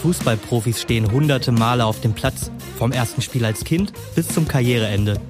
[0.00, 5.20] Fußballprofis stehen hunderte Male auf dem Platz, vom ersten Spiel als Kind bis zum Karriereende.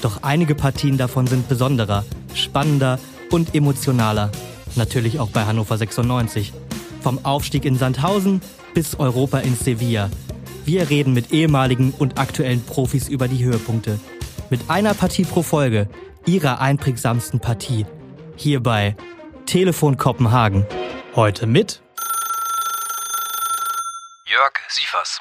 [0.00, 2.98] Doch einige Partien davon sind besonderer, spannender
[3.30, 4.30] und emotionaler.
[4.76, 6.52] Natürlich auch bei Hannover 96.
[7.02, 8.40] Vom Aufstieg in Sandhausen
[8.72, 10.08] bis Europa in Sevilla.
[10.64, 14.00] Wir reden mit ehemaligen und aktuellen Profis über die Höhepunkte.
[14.48, 15.86] Mit einer Partie pro Folge,
[16.24, 17.84] ihrer einprägsamsten Partie.
[18.36, 18.96] Hier bei
[19.44, 20.64] Telefon Kopenhagen.
[21.14, 21.83] Heute mit
[24.44, 25.20] Jörg Sievers.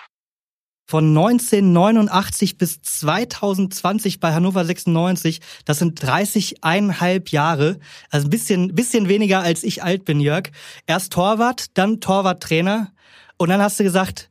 [0.85, 7.79] Von 1989 bis 2020 bei Hannover 96, das sind 30,5 Jahre.
[8.09, 10.49] Also ein bisschen, bisschen weniger als ich alt bin, Jörg.
[10.87, 12.91] Erst Torwart, dann Torwarttrainer.
[13.37, 14.29] Und dann hast du gesagt,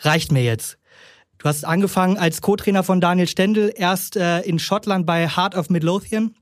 [0.00, 0.76] reicht mir jetzt.
[1.38, 5.70] Du hast angefangen als Co-Trainer von Daniel Stendel, erst äh, in Schottland bei Heart of
[5.70, 6.36] Midlothian.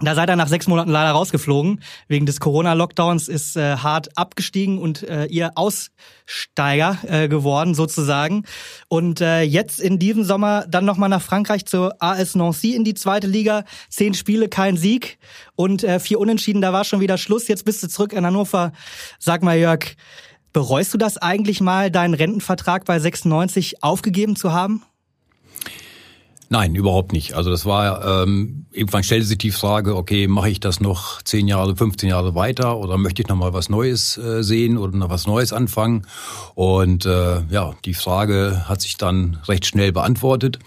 [0.00, 1.80] Da seid ihr nach sechs Monaten leider rausgeflogen.
[2.06, 8.44] Wegen des Corona-Lockdowns ist äh, hart abgestiegen und äh, ihr Aussteiger äh, geworden sozusagen.
[8.86, 12.94] Und äh, jetzt in diesem Sommer dann nochmal nach Frankreich zur AS Nancy in die
[12.94, 13.64] zweite Liga.
[13.88, 15.18] Zehn Spiele, kein Sieg
[15.56, 16.62] und äh, vier Unentschieden.
[16.62, 17.48] Da war schon wieder Schluss.
[17.48, 18.70] Jetzt bist du zurück in Hannover.
[19.18, 19.96] Sag mal, Jörg,
[20.52, 24.84] bereust du das eigentlich mal, deinen Rentenvertrag bei 96 aufgegeben zu haben?
[26.50, 27.34] Nein, überhaupt nicht.
[27.34, 31.46] Also das war, ähm, irgendwann stellte sich die Frage, okay, mache ich das noch 10
[31.46, 35.10] Jahre, 15 Jahre weiter oder möchte ich noch mal was Neues äh, sehen oder noch
[35.10, 36.06] was Neues anfangen?
[36.54, 40.58] Und äh, ja, die Frage hat sich dann recht schnell beantwortet.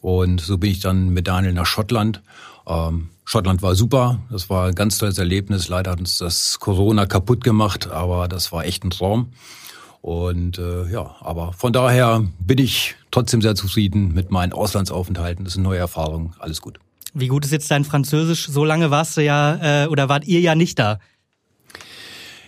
[0.00, 2.22] Und so bin ich dann mit Daniel nach Schottland.
[2.66, 5.68] Ähm, Schottland war super, das war ein ganz tolles Erlebnis.
[5.68, 9.32] Leider hat uns das Corona kaputt gemacht, aber das war echt ein Traum.
[10.02, 15.44] Und äh, ja, aber von daher bin ich trotzdem sehr zufrieden mit meinen Auslandsaufenthalten.
[15.44, 16.78] Das ist eine neue Erfahrung, alles gut.
[17.12, 18.46] Wie gut ist jetzt dein Französisch?
[18.46, 21.00] So lange warst du ja äh, oder wart ihr ja nicht da?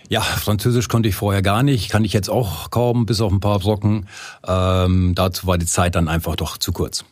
[0.09, 3.39] Ja, Französisch konnte ich vorher gar nicht, kann ich jetzt auch kaum, bis auf ein
[3.39, 4.07] paar Brocken.
[4.45, 7.05] Ähm, dazu war die Zeit dann einfach doch zu kurz.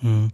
[0.00, 0.30] Hm.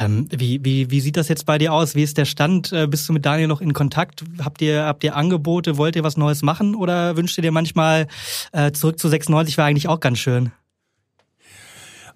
[0.00, 1.94] Ähm, wie, wie, wie sieht das jetzt bei dir aus?
[1.94, 2.72] Wie ist der Stand?
[2.72, 4.24] Äh, bist du mit Daniel noch in Kontakt?
[4.42, 5.76] Habt ihr, habt ihr Angebote?
[5.76, 6.74] Wollt ihr was Neues machen?
[6.74, 8.08] Oder wünscht ihr dir manchmal
[8.52, 10.50] äh, zurück zu 96 war eigentlich auch ganz schön?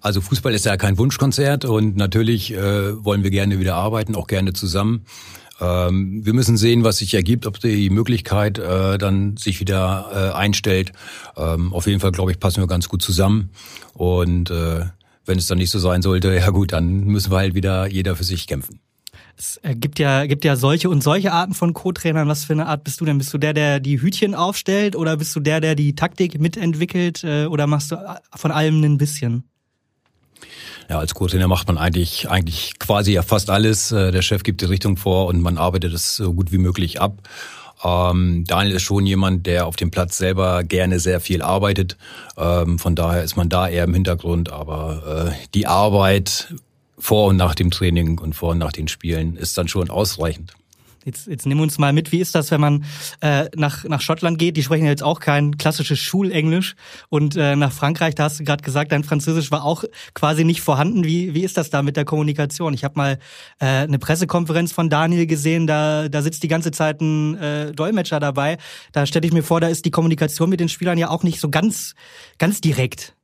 [0.01, 4.27] Also Fußball ist ja kein Wunschkonzert und natürlich äh, wollen wir gerne wieder arbeiten, auch
[4.27, 5.05] gerne zusammen.
[5.61, 10.35] Ähm, wir müssen sehen, was sich ergibt, ob die Möglichkeit äh, dann sich wieder äh,
[10.35, 10.91] einstellt.
[11.37, 13.51] Ähm, auf jeden Fall, glaube ich, passen wir ganz gut zusammen.
[13.93, 14.85] Und äh,
[15.25, 18.15] wenn es dann nicht so sein sollte, ja gut, dann müssen wir halt wieder jeder
[18.15, 18.79] für sich kämpfen.
[19.37, 22.27] Es äh, gibt ja, gibt ja solche und solche Arten von Co-Trainern.
[22.27, 23.17] Was für eine Art bist du denn?
[23.17, 27.23] Bist du der, der die Hütchen aufstellt oder bist du der, der die Taktik mitentwickelt
[27.23, 29.43] äh, oder machst du äh, von allem ein bisschen?
[30.89, 33.89] Ja, als Co-Trainer macht man eigentlich, eigentlich quasi ja fast alles.
[33.89, 37.21] Der Chef gibt die Richtung vor und man arbeitet es so gut wie möglich ab.
[37.83, 41.97] Ähm, Daniel ist schon jemand, der auf dem Platz selber gerne sehr viel arbeitet.
[42.37, 44.51] Ähm, von daher ist man da eher im Hintergrund.
[44.51, 46.53] Aber äh, die Arbeit
[46.97, 50.53] vor und nach dem Training und vor und nach den Spielen ist dann schon ausreichend.
[51.05, 52.85] Jetzt, jetzt nimm uns mal mit, wie ist das, wenn man
[53.21, 54.55] äh, nach, nach Schottland geht?
[54.55, 56.75] Die sprechen ja jetzt auch kein klassisches Schulenglisch.
[57.09, 60.61] Und äh, nach Frankreich, da hast du gerade gesagt, dein Französisch war auch quasi nicht
[60.61, 61.03] vorhanden.
[61.03, 62.73] Wie, wie ist das da mit der Kommunikation?
[62.73, 63.19] Ich habe mal
[63.59, 68.19] äh, eine Pressekonferenz von Daniel gesehen, da, da sitzt die ganze Zeit ein äh, Dolmetscher
[68.19, 68.57] dabei.
[68.91, 71.39] Da stelle ich mir vor, da ist die Kommunikation mit den Spielern ja auch nicht
[71.39, 71.95] so ganz,
[72.37, 73.15] ganz direkt.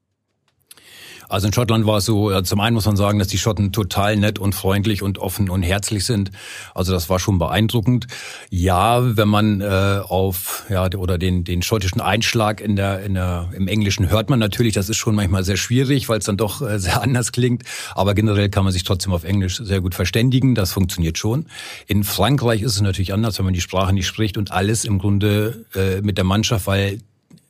[1.29, 4.15] Also in Schottland war es so, zum einen muss man sagen, dass die Schotten total
[4.15, 6.31] nett und freundlich und offen und herzlich sind.
[6.73, 8.07] Also das war schon beeindruckend.
[8.49, 13.49] Ja, wenn man äh, auf ja oder den den schottischen Einschlag in der in der
[13.53, 16.61] im Englischen hört man natürlich, das ist schon manchmal sehr schwierig, weil es dann doch
[16.61, 17.63] äh, sehr anders klingt,
[17.95, 21.47] aber generell kann man sich trotzdem auf Englisch sehr gut verständigen, das funktioniert schon.
[21.87, 24.99] In Frankreich ist es natürlich anders, wenn man die Sprache nicht spricht und alles im
[24.99, 26.99] Grunde äh, mit der Mannschaft, weil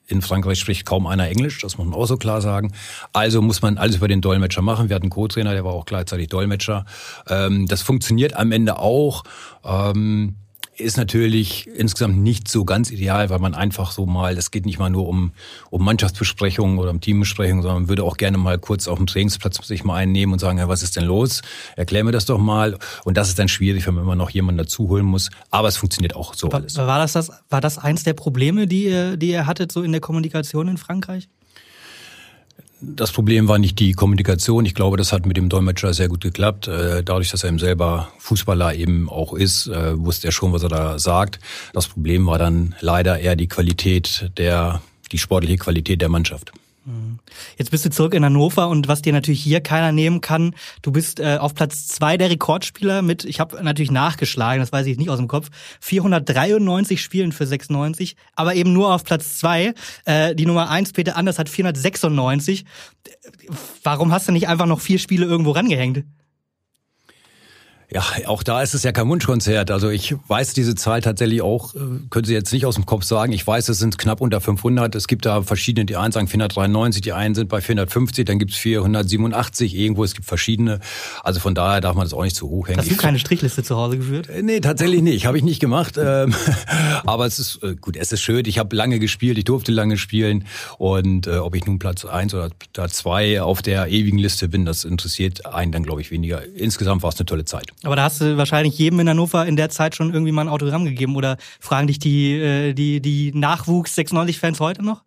[0.08, 2.74] in Frankreich spricht kaum einer Englisch, das muss man auch so klar sagen.
[3.14, 4.90] Also muss man alles über den Dolmetscher machen.
[4.90, 6.86] Wir hatten einen Co-Trainer, der war auch gleichzeitig Dolmetscher.
[7.28, 9.24] Ähm, das funktioniert am Ende auch.
[9.64, 10.36] Ähm,
[10.78, 14.80] ist natürlich insgesamt nicht so ganz ideal, weil man einfach so mal, es geht nicht
[14.80, 15.32] mal nur um,
[15.70, 19.66] um Mannschaftsbesprechungen oder um Teambesprechungen, sondern man würde auch gerne mal kurz auf dem Trainingsplatz
[19.68, 21.42] sich mal einnehmen und sagen, ja, was ist denn los?
[21.76, 22.78] Erklär mir das doch mal.
[23.04, 25.30] Und das ist dann schwierig, wenn man immer noch jemanden dazu holen muss.
[25.50, 26.78] Aber es funktioniert auch so war, alles.
[26.78, 29.92] War das, das, war das eins der Probleme, die ihr, die ihr hattet, so in
[29.92, 31.28] der Kommunikation in Frankreich?
[32.80, 34.66] Das Problem war nicht die Kommunikation.
[34.66, 36.68] Ich glaube, das hat mit dem Dolmetscher sehr gut geklappt.
[36.68, 40.64] Äh, dadurch, dass er eben selber Fußballer eben auch ist, äh, wusste er schon, was
[40.64, 41.40] er da sagt.
[41.74, 44.82] Das Problem war dann leider eher die Qualität der,
[45.12, 46.52] die sportliche Qualität der Mannschaft.
[47.58, 50.92] Jetzt bist du zurück in Hannover und was dir natürlich hier keiner nehmen kann, du
[50.92, 54.98] bist äh, auf Platz zwei der Rekordspieler mit, ich habe natürlich nachgeschlagen, das weiß ich
[54.98, 55.50] nicht aus dem Kopf,
[55.82, 59.74] 493 Spielen für 96, aber eben nur auf Platz zwei.
[60.06, 62.64] Äh, die Nummer eins Peter Anders, hat 496.
[63.84, 66.06] Warum hast du nicht einfach noch vier Spiele irgendwo rangehängt?
[67.90, 69.72] Ja, auch da ist es ja kein Wunschkonzert.
[69.72, 71.80] Also ich weiß diese Zahl tatsächlich auch, äh,
[72.10, 73.32] können Sie jetzt nicht aus dem Kopf sagen.
[73.32, 74.94] Ich weiß, es sind knapp unter 500.
[74.94, 78.58] Es gibt da verschiedene, die einen sagen 493, die einen sind bei 450, dann gibt's
[78.58, 80.04] 487 irgendwo.
[80.04, 80.82] Es gibt verschiedene.
[81.24, 82.78] Also von daher darf man das auch nicht zu hoch hängen.
[82.78, 84.28] Hast du keine Strichliste zu Hause geführt?
[84.28, 85.26] Äh, nee, tatsächlich nicht.
[85.26, 85.96] Habe ich nicht gemacht.
[85.98, 86.36] Ähm,
[87.06, 88.44] aber es ist äh, gut, es ist schön.
[88.48, 90.46] Ich habe lange gespielt, ich durfte lange spielen.
[90.78, 94.84] Und ob ich nun Platz eins oder Platz zwei auf der ewigen Liste bin, das
[94.84, 96.44] interessiert einen dann, glaube ich, weniger.
[96.56, 97.72] Insgesamt war es eine tolle Zeit.
[97.84, 100.50] Aber da hast du wahrscheinlich jedem in Hannover in der Zeit schon irgendwie mal ein
[100.50, 105.04] Autogramm gegeben oder fragen dich die, äh, die, die Nachwuchs 96-Fans heute noch?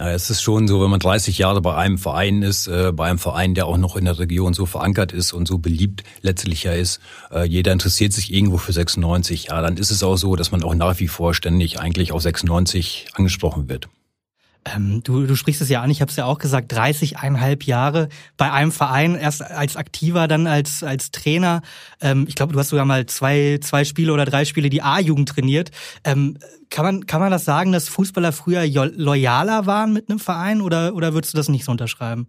[0.00, 3.08] Na, es ist schon so, wenn man 30 Jahre bei einem Verein ist, äh, bei
[3.08, 6.62] einem Verein, der auch noch in der Region so verankert ist und so beliebt letztlich
[6.62, 7.00] ja ist,
[7.32, 10.62] äh, jeder interessiert sich irgendwo für 96, ja, dann ist es auch so, dass man
[10.62, 13.88] auch nach wie vor ständig eigentlich auf 96 angesprochen wird.
[14.74, 18.08] Ähm, du, du sprichst es ja an, ich habe es ja auch gesagt, 30,5 Jahre
[18.36, 21.62] bei einem Verein, erst als Aktiver, dann als, als Trainer.
[22.00, 25.28] Ähm, ich glaube, du hast sogar mal zwei, zwei Spiele oder drei Spiele die A-Jugend
[25.28, 25.70] trainiert.
[26.04, 26.38] Ähm,
[26.70, 30.94] kann, man, kann man das sagen, dass Fußballer früher loyaler waren mit einem Verein oder,
[30.94, 32.26] oder würdest du das nicht so unterschreiben?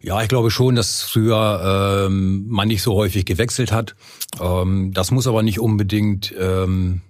[0.00, 3.96] Ja, ich glaube schon, dass früher ähm, man nicht so häufig gewechselt hat.
[4.40, 7.02] Ähm, das muss aber nicht unbedingt ähm,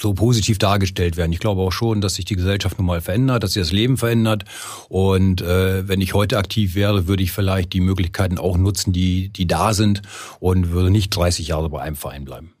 [0.00, 1.32] so positiv dargestellt werden.
[1.32, 3.96] Ich glaube auch schon, dass sich die Gesellschaft nun mal verändert, dass sich das Leben
[3.96, 4.44] verändert.
[4.88, 9.28] Und äh, wenn ich heute aktiv wäre, würde ich vielleicht die Möglichkeiten auch nutzen, die,
[9.30, 10.02] die da sind
[10.40, 12.55] und würde nicht 30 Jahre bei einem Verein bleiben.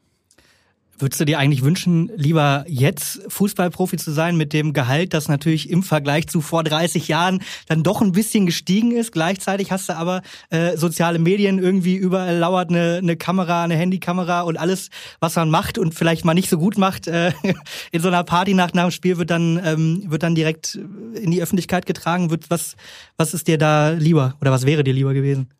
[0.98, 5.68] Würdest du dir eigentlich wünschen, lieber jetzt Fußballprofi zu sein mit dem Gehalt, das natürlich
[5.68, 9.12] im Vergleich zu vor 30 Jahren dann doch ein bisschen gestiegen ist?
[9.12, 14.40] Gleichzeitig hast du aber äh, soziale Medien, irgendwie überall lauert eine, eine Kamera, eine Handykamera
[14.40, 14.88] und alles,
[15.20, 17.32] was man macht und vielleicht mal nicht so gut macht, äh,
[17.92, 20.78] in so einer Partynacht nach dem Spiel wird dann, ähm, wird dann direkt
[21.14, 22.30] in die Öffentlichkeit getragen.
[22.30, 22.74] Wird, was,
[23.18, 25.50] was ist dir da lieber oder was wäre dir lieber gewesen?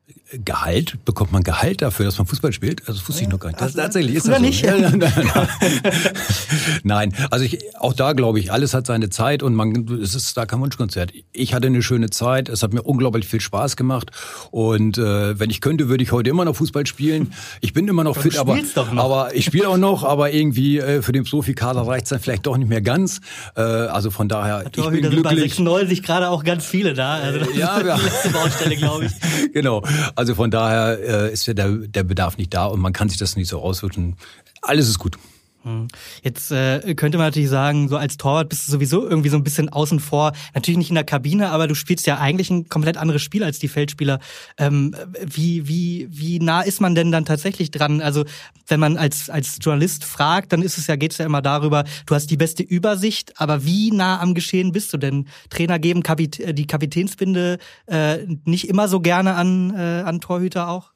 [0.44, 0.98] Gehalt?
[1.04, 2.80] Bekommt man Gehalt dafür, dass man Fußball spielt?
[2.88, 3.60] Also das wusste ich noch gar nicht.
[3.60, 4.42] Das, tatsächlich ist das so.
[4.42, 4.66] nicht.
[6.82, 10.36] Nein, also ich, auch da glaube ich, alles hat seine Zeit und man, es ist
[10.36, 11.12] da kein Wunschkonzert.
[11.32, 14.10] Ich hatte eine schöne Zeit, es hat mir unglaublich viel Spaß gemacht
[14.50, 17.32] und äh, wenn ich könnte, würde ich heute immer noch Fußball spielen.
[17.60, 18.58] Ich bin immer noch fit, aber,
[18.96, 22.46] aber ich spiele auch noch, aber irgendwie äh, für den Profikader reicht es dann vielleicht
[22.46, 23.20] doch nicht mehr ganz.
[23.54, 25.22] Äh, also von daher, ich bin glücklich.
[25.22, 27.14] Bei 96 gerade auch ganz viele da.
[27.14, 27.96] Also das ja, ist die ja.
[27.96, 29.12] letzte Baustelle, glaube ich.
[29.52, 29.82] genau.
[30.16, 33.18] Also von daher äh, ist ja der, der Bedarf nicht da und man kann sich
[33.18, 34.16] das nicht so auswirken.
[34.62, 35.16] Alles ist gut.
[35.66, 35.88] Hm.
[36.22, 39.42] Jetzt äh, könnte man natürlich sagen, so als Torwart bist du sowieso irgendwie so ein
[39.42, 40.32] bisschen außen vor.
[40.54, 43.58] Natürlich nicht in der Kabine, aber du spielst ja eigentlich ein komplett anderes Spiel als
[43.58, 44.20] die Feldspieler.
[44.58, 48.00] Ähm, wie, wie, wie nah ist man denn dann tatsächlich dran?
[48.00, 48.24] Also
[48.68, 52.14] wenn man als, als Journalist fragt, dann ist es ja, geht's ja immer darüber, du
[52.14, 55.26] hast die beste Übersicht, aber wie nah am Geschehen bist du denn?
[55.50, 60.68] Trainer geben Kapit äh, die Kapitänsbinde äh, nicht immer so gerne an, äh, an Torhüter
[60.68, 60.95] auch?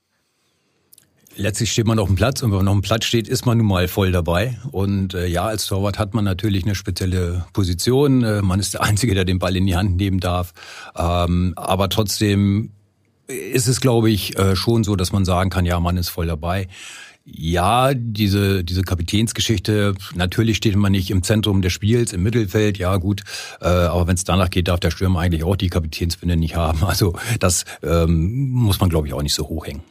[1.36, 3.58] Letztlich steht man auf dem Platz und wenn man auf dem Platz steht, ist man
[3.58, 4.58] nun mal voll dabei.
[4.72, 8.24] Und äh, ja, als Torwart hat man natürlich eine spezielle Position.
[8.24, 10.52] Äh, man ist der Einzige, der den Ball in die Hand nehmen darf.
[10.96, 12.72] Ähm, aber trotzdem
[13.30, 16.26] ist es, glaube ich, äh, schon so, dass man sagen kann, ja, man ist voll
[16.26, 16.68] dabei.
[17.24, 22.96] Ja, diese, diese Kapitänsgeschichte, natürlich steht man nicht im Zentrum des Spiels, im Mittelfeld, ja
[22.96, 23.22] gut,
[23.60, 26.80] äh, aber wenn es danach geht, darf der Stürmer eigentlich auch die Kapitänsbinde nicht haben.
[26.90, 29.82] Also das ähm, muss man, glaube ich, auch nicht so hochhängen.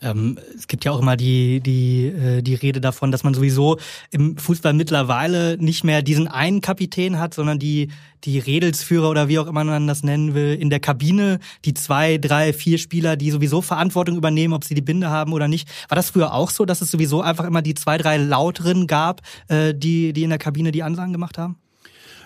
[0.00, 3.78] Ähm, es gibt ja auch immer die, die, äh, die Rede davon, dass man sowieso
[4.10, 7.88] im Fußball mittlerweile nicht mehr diesen einen Kapitän hat, sondern die,
[8.24, 12.18] die Redelsführer oder wie auch immer man das nennen will, in der Kabine, die zwei,
[12.18, 15.68] drei, vier Spieler, die sowieso Verantwortung übernehmen, ob sie die Binde haben oder nicht.
[15.88, 19.22] War das früher auch so, dass es sowieso einfach immer die zwei, drei Lauteren gab,
[19.48, 21.56] äh, die, die in der Kabine die Ansagen gemacht haben?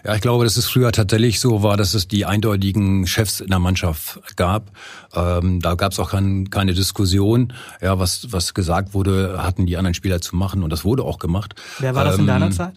[0.05, 3.49] Ja, ich glaube, dass es früher tatsächlich so war, dass es die eindeutigen Chefs in
[3.49, 4.71] der Mannschaft gab.
[5.15, 7.53] Ähm, da gab es auch kein, keine Diskussion.
[7.81, 11.19] Ja, was, was gesagt wurde, hatten die anderen Spieler zu machen und das wurde auch
[11.19, 11.55] gemacht.
[11.79, 12.75] Wer war das ähm, in deiner Zeit?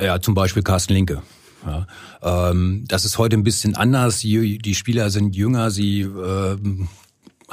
[0.00, 1.22] Ja, zum Beispiel Carsten Linke.
[1.64, 1.86] Ja,
[2.50, 4.18] ähm, das ist heute ein bisschen anders.
[4.18, 6.56] Die, die Spieler sind jünger, sie äh,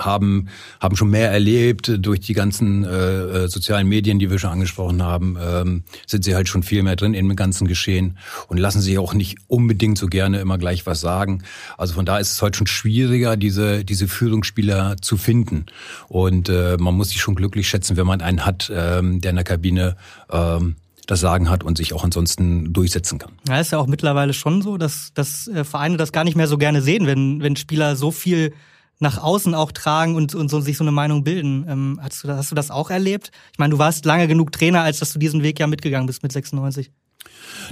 [0.05, 4.51] haben, haben schon mehr erlebt durch die ganzen äh, äh, sozialen Medien, die wir schon
[4.51, 8.81] angesprochen haben, ähm, sind sie halt schon viel mehr drin im ganzen Geschehen und lassen
[8.81, 11.43] sich auch nicht unbedingt so gerne immer gleich was sagen.
[11.77, 15.65] Also von da ist es heute schon schwieriger, diese, diese Führungsspieler zu finden.
[16.07, 19.35] Und äh, man muss sich schon glücklich schätzen, wenn man einen hat, ähm, der in
[19.35, 19.95] der Kabine
[20.31, 20.75] ähm,
[21.09, 23.31] das Sagen hat und sich auch ansonsten durchsetzen kann.
[23.47, 26.47] Ja, ist ja auch mittlerweile schon so, dass, dass äh, Vereine das gar nicht mehr
[26.47, 28.53] so gerne sehen, wenn, wenn Spieler so viel
[28.99, 31.65] nach außen auch tragen und, und so, sich so eine Meinung bilden.
[31.67, 33.31] Ähm, hast, du das, hast du das auch erlebt?
[33.53, 36.21] Ich meine, du warst lange genug Trainer, als dass du diesen Weg ja mitgegangen bist
[36.21, 36.91] mit 96.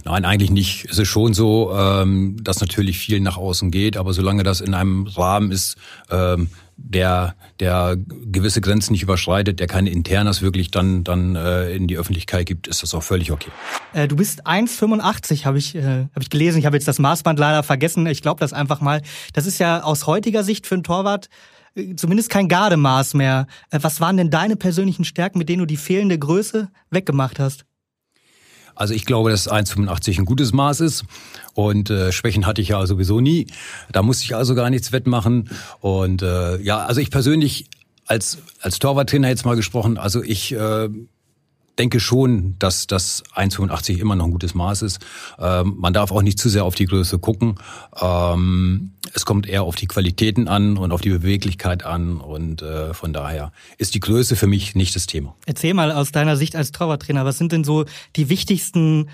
[0.06, 0.86] Nein, eigentlich nicht.
[0.90, 4.74] Es ist schon so, ähm, dass natürlich viel nach außen geht, aber solange das in
[4.74, 5.76] einem Rahmen ist,
[6.10, 11.88] ähm, der, der gewisse Grenzen nicht überschreitet, der keine Internas wirklich dann, dann äh, in
[11.88, 13.50] die Öffentlichkeit gibt, ist das auch völlig okay.
[13.94, 16.60] Äh, du bist 1,85, habe ich, äh, hab ich gelesen.
[16.60, 18.06] Ich habe jetzt das Maßband leider vergessen.
[18.06, 19.02] Ich glaube das einfach mal.
[19.34, 21.30] Das ist ja aus heutiger Sicht für einen Torwart
[21.76, 23.48] äh, zumindest kein Gardemaß mehr.
[23.72, 27.67] Äh, was waren denn deine persönlichen Stärken, mit denen du die fehlende Größe weggemacht hast?
[28.78, 31.04] Also ich glaube, dass 1,85 ein gutes Maß ist.
[31.54, 33.48] Und äh, Schwächen hatte ich ja sowieso nie.
[33.92, 35.50] Da musste ich also gar nichts wettmachen.
[35.80, 37.70] Und äh, ja, also ich persönlich
[38.06, 40.90] als als Torwarttrainer jetzt mal gesprochen, also ich äh,
[41.78, 45.00] denke schon, dass das 1,85 immer noch ein gutes Maß ist.
[45.40, 47.56] Ähm, man darf auch nicht zu sehr auf die Größe gucken.
[48.02, 52.94] Ähm, es kommt eher auf die Qualitäten an und auf die Beweglichkeit an und äh,
[52.94, 55.36] von daher ist die Größe für mich nicht das Thema.
[55.46, 59.10] Erzähl mal aus deiner Sicht als Torwarttrainer, was sind denn so die wichtigsten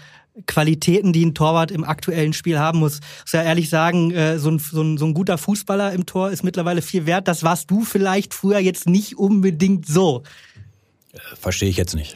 [0.48, 2.96] Qualitäten, die ein Torwart im aktuellen Spiel haben muss.
[2.96, 6.08] Ich muss ja ehrlich sagen, äh, so ein, so, ein, so ein guter Fußballer im
[6.08, 7.28] Tor ist mittlerweile viel wert.
[7.28, 10.24] Das warst du vielleicht früher jetzt nicht unbedingt so.
[11.40, 12.16] Verstehe ich jetzt nicht.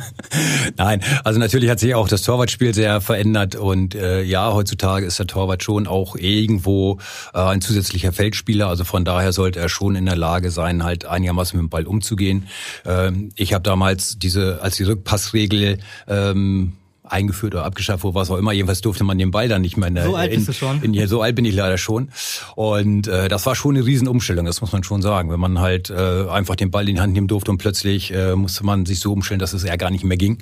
[0.76, 5.18] Nein, also natürlich hat sich auch das Torwartspiel sehr verändert und äh, ja, heutzutage ist
[5.18, 6.98] der Torwart schon auch irgendwo
[7.32, 8.68] äh, ein zusätzlicher Feldspieler.
[8.68, 11.86] Also von daher sollte er schon in der Lage sein, halt einigermaßen mit dem Ball
[11.86, 12.48] umzugehen.
[12.84, 16.74] Ähm, ich habe damals diese, als die Rückpassregel ähm,
[17.08, 18.52] eingeführt oder abgeschafft wurde, was auch immer.
[18.52, 20.52] Jedenfalls durfte man den Ball dann nicht mehr in der, So alt in, bist du
[20.52, 20.82] schon.
[20.82, 22.10] In, in, so alt bin ich leider schon.
[22.54, 25.30] Und äh, das war schon eine Riesenumstellung, das muss man schon sagen.
[25.30, 28.34] Wenn man halt äh, einfach den Ball in die Hand nehmen durfte und plötzlich äh,
[28.34, 30.38] musste man sich so umstellen, dass es eher gar nicht mehr ging.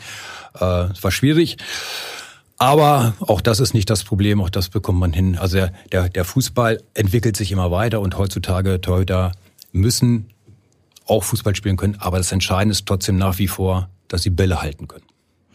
[0.59, 1.57] Äh, es war schwierig.
[2.59, 5.37] Aber auch das ist nicht das Problem, auch das bekommt man hin.
[5.37, 9.33] Also der, der Fußball entwickelt sich immer weiter und heutzutage Torhüter
[9.73, 10.31] müssen
[11.07, 14.61] auch Fußball spielen können, aber das Entscheidende ist trotzdem nach wie vor, dass sie Bälle
[14.61, 15.05] halten können.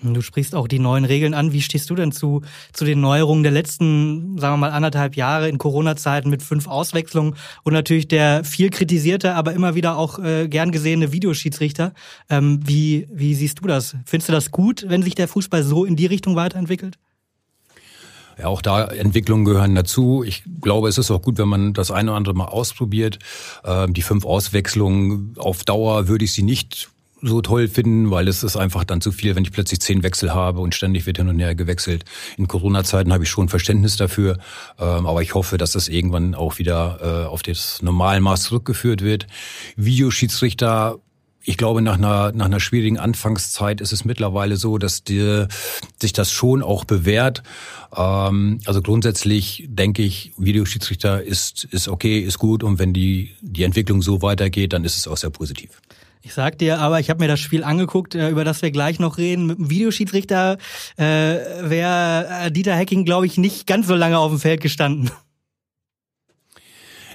[0.03, 1.51] Du sprichst auch die neuen Regeln an.
[1.51, 2.41] Wie stehst du denn zu,
[2.73, 7.35] zu den Neuerungen der letzten, sagen wir mal, anderthalb Jahre in Corona-Zeiten mit fünf Auswechslungen
[7.63, 11.93] und natürlich der viel kritisierte, aber immer wieder auch äh, gern gesehene Videoschiedsrichter?
[12.29, 13.95] Ähm, wie, wie siehst du das?
[14.05, 16.97] Findest du das gut, wenn sich der Fußball so in die Richtung weiterentwickelt?
[18.37, 20.23] Ja, auch da Entwicklungen gehören dazu.
[20.23, 23.19] Ich glaube, es ist auch gut, wenn man das eine oder andere mal ausprobiert.
[23.63, 26.89] Ähm, die fünf Auswechslungen auf Dauer würde ich sie nicht
[27.21, 30.33] so toll finden, weil es ist einfach dann zu viel, wenn ich plötzlich zehn Wechsel
[30.33, 32.05] habe und ständig wird hin und her gewechselt.
[32.37, 34.37] In Corona-Zeiten habe ich schon Verständnis dafür,
[34.79, 39.27] ähm, aber ich hoffe, dass das irgendwann auch wieder äh, auf das Normalmaß zurückgeführt wird.
[39.75, 40.99] Videoschiedsrichter
[41.43, 45.45] ich glaube, nach einer, nach einer schwierigen Anfangszeit ist es mittlerweile so, dass die,
[45.99, 47.41] sich das schon auch bewährt.
[47.95, 53.63] Ähm, also grundsätzlich denke ich, Videoschiedsrichter ist, ist okay, ist gut und wenn die, die
[53.63, 55.81] Entwicklung so weitergeht, dann ist es auch sehr positiv.
[56.23, 58.99] Ich sag dir aber, ich habe mir das Spiel angeguckt, äh, über das wir gleich
[58.99, 59.47] noch reden.
[59.47, 60.57] Mit dem Videoschiedsrichter
[60.97, 65.09] äh, wäre äh, Dieter Hacking, glaube ich, nicht ganz so lange auf dem Feld gestanden.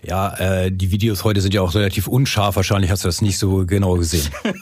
[0.03, 2.57] Ja, äh, die Videos heute sind ja auch relativ unscharf.
[2.57, 4.29] Wahrscheinlich hast du das nicht so genau gesehen.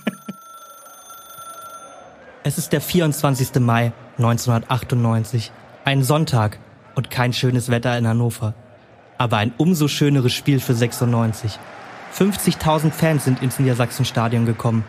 [2.42, 3.60] es ist der 24.
[3.60, 5.52] Mai 1998.
[5.84, 6.58] Ein Sonntag
[6.94, 8.54] und kein schönes Wetter in Hannover.
[9.16, 11.58] Aber ein umso schöneres Spiel für 96.
[12.16, 14.84] 50.000 Fans sind ins Niedersachsenstadion gekommen.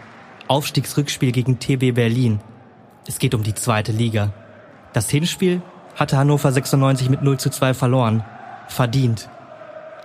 [0.48, 2.40] Aufstiegsrückspiel gegen TB Berlin.
[3.08, 4.32] Es geht um die zweite Liga.
[4.94, 5.64] Das Hinspiel
[5.96, 8.24] hatte Hannover 96 mit 0 zu 2 verloren.
[8.68, 9.28] Verdient.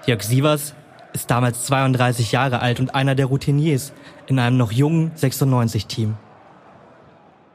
[0.06, 0.74] Jörg Sievers
[1.12, 3.92] ist damals 32 Jahre alt und einer der Routiniers
[4.26, 6.16] in einem noch jungen 96-Team.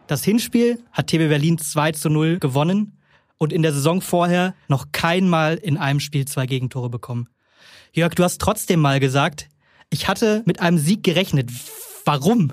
[0.05, 2.99] Das Hinspiel hat TB Berlin 2 zu 0 gewonnen
[3.39, 7.29] und in der Saison vorher noch keinmal in einem Spiel zwei Gegentore bekommen.
[7.93, 9.49] Jörg, du hast trotzdem mal gesagt,
[9.95, 11.49] ich hatte mit einem Sieg gerechnet.
[12.03, 12.51] Warum?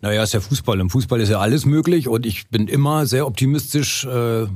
[0.00, 0.80] Naja, ist ja Fußball.
[0.80, 4.46] Im Fußball ist ja alles möglich und ich bin immer sehr optimistisch äh,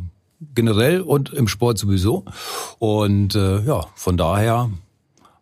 [0.55, 2.25] generell und im Sport sowieso.
[2.79, 4.71] Und äh, ja, von daher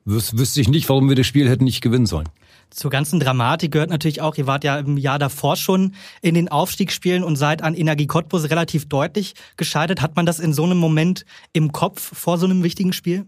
[0.05, 2.29] wüs wüsste ich nicht, warum wir das Spiel hätten nicht gewinnen sollen.
[2.71, 6.49] Zur ganzen Dramatik gehört natürlich auch, ihr wart ja im Jahr davor schon in den
[6.49, 10.03] Aufstiegsspielen und seid an Energie Cottbus relativ deutlich gescheitert.
[10.03, 13.27] Hat man das in so einem Moment im Kopf vor so einem wichtigen Spiel?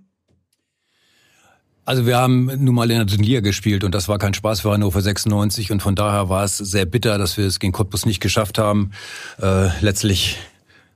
[1.84, 4.70] Also wir haben nun mal in der Liga gespielt und das war kein Spaß für
[4.70, 8.20] Hannover 96 und von daher war es sehr bitter, dass wir es gegen Cottbus nicht
[8.20, 8.92] geschafft haben.
[9.40, 10.38] Äh, letztlich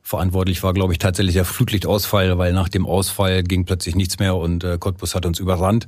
[0.02, 4.36] verantwortlich war, glaube ich, tatsächlich der Flutlichtausfall, weil nach dem Ausfall ging plötzlich nichts mehr
[4.36, 5.86] und äh, Cottbus hat uns überrannt.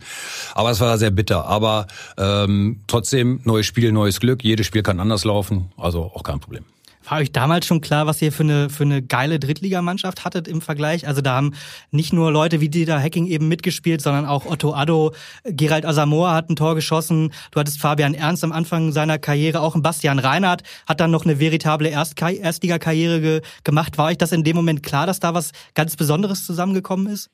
[0.54, 1.44] Aber es war sehr bitter.
[1.46, 1.86] Aber
[2.16, 4.42] ähm, trotzdem, neues Spiel, neues Glück.
[4.42, 6.64] Jedes Spiel kann anders laufen, also auch kein Problem.
[7.08, 10.60] War euch damals schon klar, was ihr für eine, für eine geile Drittligamannschaft hattet im
[10.60, 11.06] Vergleich?
[11.06, 11.54] Also da haben
[11.92, 16.50] nicht nur Leute wie Dieter Hacking eben mitgespielt, sondern auch Otto Addo, Gerald Asamoah hat
[16.50, 17.32] ein Tor geschossen.
[17.52, 21.24] Du hattest Fabian Ernst am Anfang seiner Karriere, auch ein Bastian Reinhardt hat dann noch
[21.24, 23.98] eine veritable Erstligakarriere ge gemacht.
[23.98, 27.30] War euch das in dem Moment klar, dass da was ganz Besonderes zusammengekommen ist?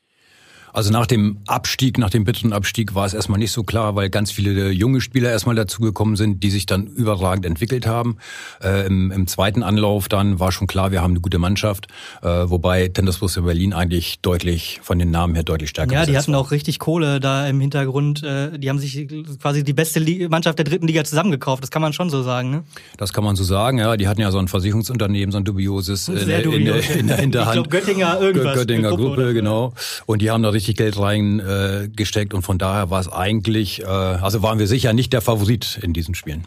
[0.72, 4.08] Also nach dem Abstieg, nach dem bitteren Abstieg war es erstmal nicht so klar, weil
[4.08, 8.16] ganz viele junge Spieler erstmal dazugekommen sind, die sich dann überragend entwickelt haben.
[8.62, 11.88] Äh, im, im, zweiten Anlauf dann war schon klar, wir haben eine gute Mannschaft,
[12.22, 16.16] äh, wobei Tennis Borussia Berlin eigentlich deutlich von den Namen her deutlich stärker Ja, die
[16.16, 16.40] hatten war.
[16.40, 18.22] auch richtig Kohle da im Hintergrund.
[18.22, 19.08] Äh, die haben sich
[19.40, 21.62] quasi die beste Mannschaft der dritten Liga zusammengekauft.
[21.62, 22.64] Das kann man schon so sagen, ne?
[22.96, 23.96] Das kann man so sagen, ja.
[23.96, 26.86] Die hatten ja so ein Versicherungsunternehmen, so ein dubioses Sehr in, dubios.
[26.86, 27.56] in, in, in der Hinterhand.
[27.56, 28.54] Ich glaube Göttinger irgendwas.
[28.54, 29.74] Göttinger Gruppe, genau.
[30.06, 33.86] Und die haben da richtig Geld reingesteckt äh, und von daher war es eigentlich, äh,
[33.86, 36.44] also waren wir sicher nicht der Favorit in diesen Spielen.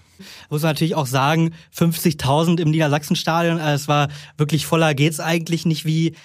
[0.49, 4.07] Muss man natürlich auch sagen, 50.000 im Niedersachsenstadion, also es war
[4.37, 5.85] wirklich voller geht's eigentlich nicht.
[5.85, 6.15] Wie,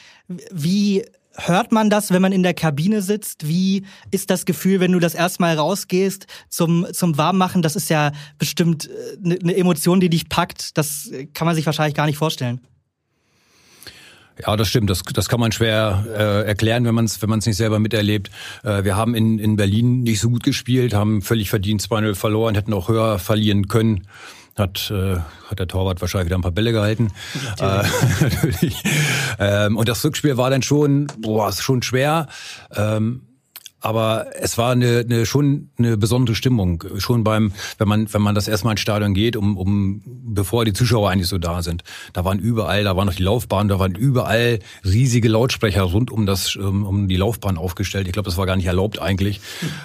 [0.53, 1.05] wie
[1.35, 3.47] hört man das, wenn man in der Kabine sitzt?
[3.47, 7.63] Wie ist das Gefühl, wenn du das erstmal rausgehst zum, zum Warmmachen?
[7.63, 8.89] Das ist ja bestimmt
[9.25, 10.77] eine äh, ne Emotion, die dich packt.
[10.79, 12.61] Das kann man sich wahrscheinlich gar nicht vorstellen.
[14.47, 14.91] Ja, das stimmt.
[14.91, 18.31] Das, das kann man schwer äh, erklären, wenn man es wenn man's nicht selber miterlebt.
[18.63, 22.55] Äh, wir haben in, in Berlin nicht so gut gespielt, haben völlig verdient 2-0 verloren,
[22.55, 24.07] hätten auch höher verlieren können.
[24.57, 25.17] Hat, äh,
[25.49, 27.13] hat der Torwart wahrscheinlich wieder ein paar Bälle gehalten.
[27.59, 27.83] Äh,
[28.21, 28.83] natürlich.
[29.39, 32.27] Ähm, und das Rückspiel war dann schon, boah, schon schwer.
[32.75, 33.23] Ähm,
[33.81, 36.85] aber es war eine, eine schon eine besondere Stimmung.
[36.99, 40.73] Schon beim wenn man wenn man das erstmal ins Stadion geht um um bevor die
[40.73, 41.83] Zuschauer eigentlich so da sind.
[42.13, 46.27] Da waren überall da waren noch die Laufbahnen da waren überall riesige Lautsprecher rund um
[46.27, 48.07] das um die Laufbahn aufgestellt.
[48.07, 49.41] Ich glaube das war gar nicht erlaubt eigentlich.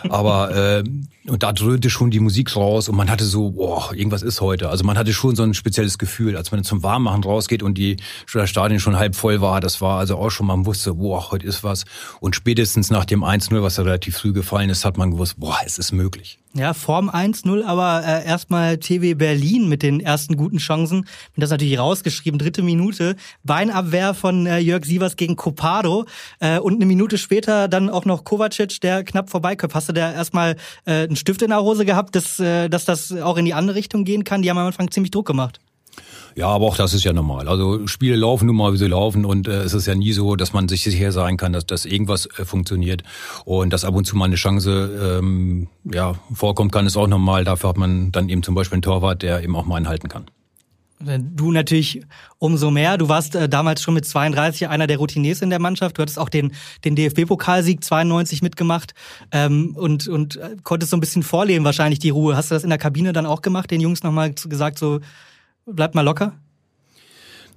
[0.09, 0.83] Aber äh,
[1.27, 4.69] und da dröhnte schon die Musik raus und man hatte so, boah, irgendwas ist heute.
[4.69, 7.97] Also man hatte schon so ein spezielles Gefühl, als man zum Warmmachen rausgeht und die
[8.33, 9.61] das Stadion schon halb voll war.
[9.61, 11.85] Das war also auch schon, man wusste, boah, heute ist was.
[12.19, 15.57] Und spätestens nach dem 1-0, was da relativ früh gefallen ist, hat man gewusst, boah,
[15.65, 16.39] es ist möglich.
[16.57, 21.01] Ja, Form 1-0, aber äh, erstmal TW Berlin mit den ersten guten Chancen.
[21.01, 23.17] Bin das natürlich rausgeschrieben, dritte Minute.
[23.43, 26.05] Beinabwehr von äh, Jörg Sievers gegen Copado.
[26.39, 29.75] Äh, und eine Minute später dann auch noch Kovacic, der knapp vorbeiköpft.
[29.75, 33.11] Hast du da erstmal äh, einen Stift in der Hose gehabt, dass, äh, dass das
[33.11, 34.41] auch in die andere Richtung gehen kann?
[34.41, 35.59] Die haben am Anfang ziemlich Druck gemacht.
[36.35, 37.47] Ja, aber auch das ist ja normal.
[37.47, 40.35] Also Spiele laufen nun mal, wie sie laufen und äh, es ist ja nie so,
[40.35, 43.03] dass man sich sicher sein kann, dass, dass irgendwas äh, funktioniert
[43.45, 47.45] und dass ab und zu mal eine Chance ähm, ja, vorkommt, kann es auch normal.
[47.45, 50.25] Dafür hat man dann eben zum Beispiel einen Torwart, der eben auch mal einhalten kann.
[50.99, 52.03] Du natürlich
[52.39, 52.97] umso mehr.
[52.97, 55.97] Du warst äh, damals schon mit 32 einer der Routiniers in der Mannschaft.
[55.97, 56.53] Du hattest auch den,
[56.85, 58.93] den DFB-Pokalsieg 92 mitgemacht
[59.31, 62.37] ähm, und, und äh, konntest so ein bisschen vorleben, wahrscheinlich die Ruhe.
[62.37, 65.01] Hast du das in der Kabine dann auch gemacht, den Jungs nochmal gesagt, so
[65.65, 66.33] Bleibt mal locker.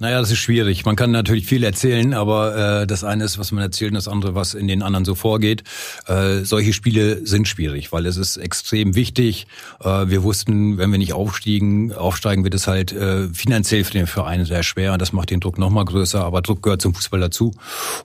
[0.01, 0.85] Naja, das ist schwierig.
[0.85, 4.07] Man kann natürlich viel erzählen, aber äh, das eine ist, was man erzählt, und das
[4.07, 5.65] andere, was in den anderen so vorgeht.
[6.07, 9.49] Äh, solche Spiele sind schwierig, weil es ist extrem wichtig.
[9.81, 14.07] Äh, wir wussten, wenn wir nicht aufstiegen, aufsteigen, wird es halt äh, finanziell für den
[14.07, 14.93] Verein sehr schwer.
[14.93, 16.25] Und das macht den Druck nochmal größer.
[16.25, 17.53] Aber Druck gehört zum Fußball dazu.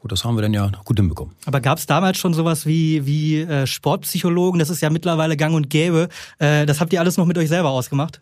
[0.01, 1.35] Und das haben wir dann ja gut hinbekommen.
[1.45, 4.57] Aber gab es damals schon sowas wie, wie äh, Sportpsychologen?
[4.57, 6.09] Das ist ja mittlerweile gang und gäbe.
[6.39, 8.19] Äh, das habt ihr alles noch mit euch selber ausgemacht?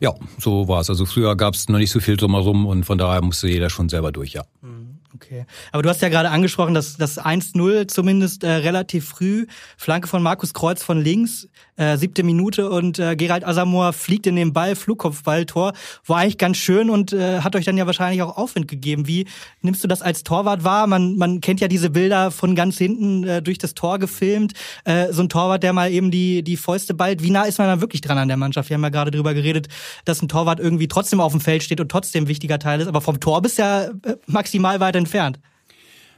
[0.00, 0.90] Ja, so war es.
[0.90, 3.88] Also früher gab es noch nicht so viel drumherum und von daher musste jeder schon
[3.88, 4.44] selber durch, ja.
[4.60, 4.91] Mhm.
[5.14, 5.44] Okay.
[5.72, 9.46] Aber du hast ja gerade angesprochen, dass das 1-0 zumindest äh, relativ früh,
[9.76, 14.36] Flanke von Markus Kreuz von links, äh, siebte Minute und äh, Gerald Asamoah fliegt in
[14.36, 15.72] den Ball, Flugkopfballtor,
[16.06, 19.06] war eigentlich ganz schön und äh, hat euch dann ja wahrscheinlich auch Aufwind gegeben.
[19.06, 19.26] Wie
[19.60, 20.86] nimmst du das als Torwart wahr?
[20.86, 24.52] Man, man kennt ja diese Bilder von ganz hinten äh, durch das Tor gefilmt.
[24.84, 27.22] Äh, so ein Torwart, der mal eben die, die Fäuste ballt.
[27.22, 28.70] Wie nah ist man dann wirklich dran an der Mannschaft?
[28.70, 29.68] Wir haben ja gerade drüber geredet,
[30.04, 32.86] dass ein Torwart irgendwie trotzdem auf dem Feld steht und trotzdem wichtiger Teil ist.
[32.86, 35.38] Aber vom Tor bist ja äh, maximal weit entfernt.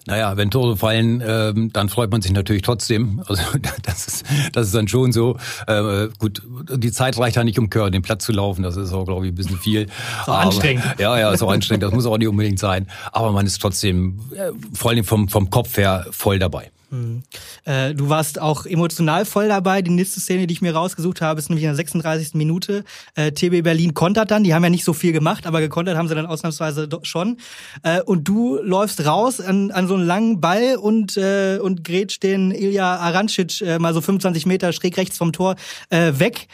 [0.06, 3.22] Naja, wenn Tore fallen, ähm, dann freut man sich natürlich trotzdem.
[3.26, 3.42] Also
[3.82, 5.38] das ist, das ist dann schon so.
[5.66, 6.42] Äh, gut,
[6.74, 8.62] die Zeit reicht ja nicht, um Kör den Platz zu laufen.
[8.62, 9.86] Das ist auch, glaube ich, ein bisschen viel.
[10.26, 10.84] So Aber, anstrengend.
[10.98, 11.84] Ja, ja, ist auch anstrengend.
[11.84, 12.86] Das muss auch nicht unbedingt sein.
[13.12, 16.70] Aber man ist trotzdem, äh, vor allem vom, vom Kopf her, voll dabei.
[16.94, 17.22] Mhm.
[17.64, 19.82] Äh, du warst auch emotional voll dabei.
[19.82, 22.34] Die nächste Szene, die ich mir rausgesucht habe, ist nämlich in der 36.
[22.34, 22.84] Minute.
[23.14, 24.44] Äh, TB Berlin kontert dann.
[24.44, 27.38] Die haben ja nicht so viel gemacht, aber gekontert haben sie dann ausnahmsweise schon.
[27.82, 32.50] Äh, und du läufst raus an, an so einen langen Ball und, und grätscht den
[32.50, 35.56] Ilja Arancic mal so 25 Meter schräg rechts vom Tor
[35.90, 36.48] weg.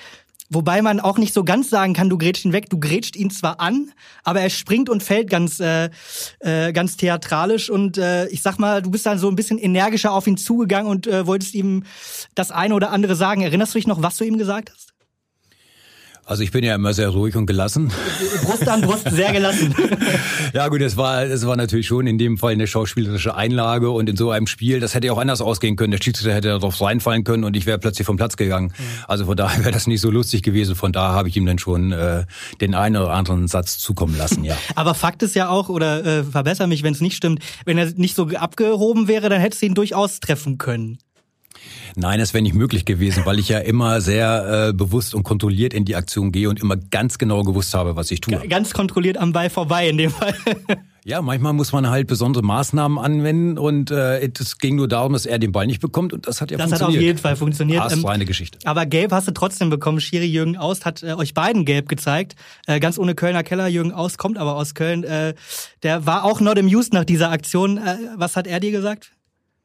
[0.53, 2.69] Wobei man auch nicht so ganz sagen kann, du grätscht ihn weg.
[2.69, 3.93] Du grätscht ihn zwar an,
[4.25, 5.91] aber er springt und fällt ganz, äh,
[6.41, 7.71] äh, ganz theatralisch.
[7.71, 10.91] Und äh, ich sag mal, du bist dann so ein bisschen energischer auf ihn zugegangen
[10.91, 11.85] und äh, wolltest ihm
[12.35, 13.43] das eine oder andere sagen.
[13.43, 14.90] Erinnerst du dich noch, was du ihm gesagt hast?
[16.31, 17.91] Also ich bin ja immer sehr ruhig und gelassen.
[18.45, 19.75] Brust an Brust sehr gelassen.
[20.55, 24.09] ja gut, es war, es war natürlich schon in dem Fall eine schauspielerische Einlage und
[24.09, 25.91] in so einem Spiel, das hätte ja auch anders ausgehen können.
[25.91, 28.69] Der Schiedsrichter hätte darauf reinfallen können und ich wäre plötzlich vom Platz gegangen.
[28.69, 29.05] Mhm.
[29.09, 30.77] Also von daher wäre das nicht so lustig gewesen.
[30.77, 32.27] Von daher habe ich ihm dann schon äh,
[32.61, 34.57] den einen oder anderen Satz zukommen lassen, ja.
[34.77, 37.91] Aber Fakt ist ja auch, oder äh, verbessere mich, wenn es nicht stimmt, wenn er
[37.97, 40.99] nicht so abgehoben wäre, dann hättest du ihn durchaus treffen können.
[41.97, 45.75] Nein, das wäre nicht möglich gewesen, weil ich ja immer sehr äh, bewusst und kontrolliert
[45.75, 48.37] in die Aktion gehe und immer ganz genau gewusst habe, was ich tue.
[48.49, 50.35] Ganz kontrolliert am Ball vorbei in dem Fall.
[51.05, 55.25] Ja, manchmal muss man halt besondere Maßnahmen anwenden und äh, es ging nur darum, dass
[55.25, 56.81] er den Ball nicht bekommt und das hat ja das funktioniert.
[56.81, 57.85] Das hat auf jeden Fall funktioniert.
[57.85, 58.59] Das war eine Geschichte.
[58.65, 60.01] Aber gelb hast du trotzdem bekommen.
[60.01, 62.37] Schiri Jürgen Aust hat äh, euch beiden gelb gezeigt.
[62.67, 63.67] Äh, ganz ohne Kölner Keller.
[63.67, 65.05] Jürgen Aust kommt aber aus Köln.
[65.05, 65.35] Äh,
[65.83, 67.79] der war auch not amused nach dieser Aktion.
[67.79, 69.13] Äh, was hat er dir gesagt?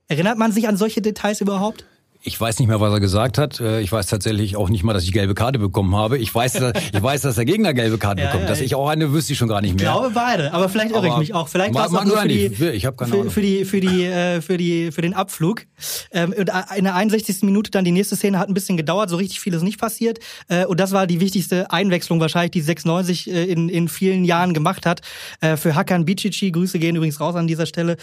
[0.08, 1.86] Erinnert man sich an solche Details überhaupt?
[2.28, 3.60] Ich weiß nicht mehr, was er gesagt hat.
[3.60, 6.18] Äh, ich weiß tatsächlich auch nicht mal, dass ich gelbe Karte bekommen habe.
[6.18, 6.56] Ich weiß,
[6.94, 8.46] ich weiß, dass der Gegner gelbe Karte ja, bekommt.
[8.46, 9.86] Ja, dass ich auch eine wüsste ich schon gar nicht mehr.
[9.86, 11.48] Ich glaube beide, aber vielleicht irre ich mich auch.
[11.48, 13.32] Vielleicht war es nur für die, ich habe keine für, Ahnung.
[13.32, 15.68] für die für die äh, für die für den Abflug.
[16.12, 17.44] Ähm, in der 61.
[17.44, 20.18] Minute dann die nächste Szene hat ein bisschen gedauert, so richtig viel ist nicht passiert
[20.48, 24.88] äh, und das war die wichtigste Einwechslung wahrscheinlich, die 96 in in vielen Jahren gemacht
[24.88, 25.02] hat.
[25.42, 27.98] Für Hakan Bicici, Grüße gehen übrigens raus an dieser Stelle,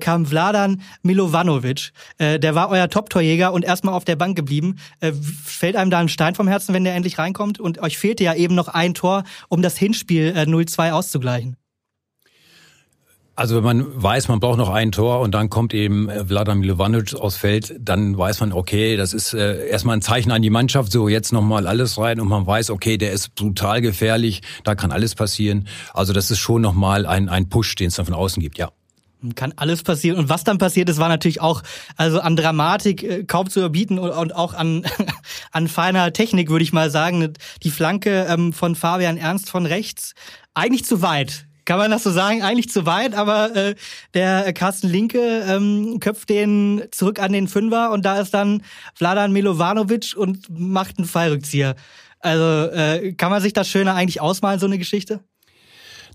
[0.00, 1.92] kam Vladan Milovanovic.
[2.18, 4.76] Der war euer Top-Torjäger und erstmal auf der Bank geblieben.
[5.00, 7.60] Äh, fällt einem da ein Stein vom Herzen, wenn der endlich reinkommt?
[7.60, 11.56] Und euch fehlte ja eben noch ein Tor, um das Hinspiel äh, 0-2 auszugleichen.
[13.38, 16.60] Also wenn man weiß, man braucht noch ein Tor und dann kommt eben äh, Vladimir
[16.60, 20.48] Milivanovic aus Feld, dann weiß man, okay, das ist äh, erstmal ein Zeichen an die
[20.48, 24.74] Mannschaft, so jetzt nochmal alles rein und man weiß, okay, der ist brutal gefährlich, da
[24.74, 25.68] kann alles passieren.
[25.92, 28.70] Also das ist schon nochmal ein, ein Push, den es dann von außen gibt, ja.
[29.34, 30.18] Kann alles passieren.
[30.18, 31.62] Und was dann passiert ist, war natürlich auch
[31.96, 34.84] also an Dramatik äh, kaum zu überbieten und, und auch an,
[35.52, 37.32] an feiner Technik, würde ich mal sagen.
[37.62, 40.14] Die Flanke ähm, von Fabian Ernst von rechts,
[40.54, 41.46] eigentlich zu weit.
[41.66, 42.42] Kann man das so sagen?
[42.42, 43.74] Eigentlich zu weit, aber äh,
[44.14, 48.62] der Carsten Linke ähm, köpft den zurück an den Fünfer und da ist dann
[48.94, 51.74] Vladan Milovanovic und macht einen Fallrückzieher.
[52.20, 55.24] Also äh, kann man sich das schöner eigentlich ausmalen, so eine Geschichte?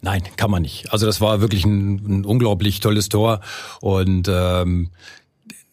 [0.02, 0.92] Nein, kann man nicht.
[0.92, 3.42] Also das war wirklich ein, ein unglaublich tolles Tor
[3.82, 4.90] und ähm,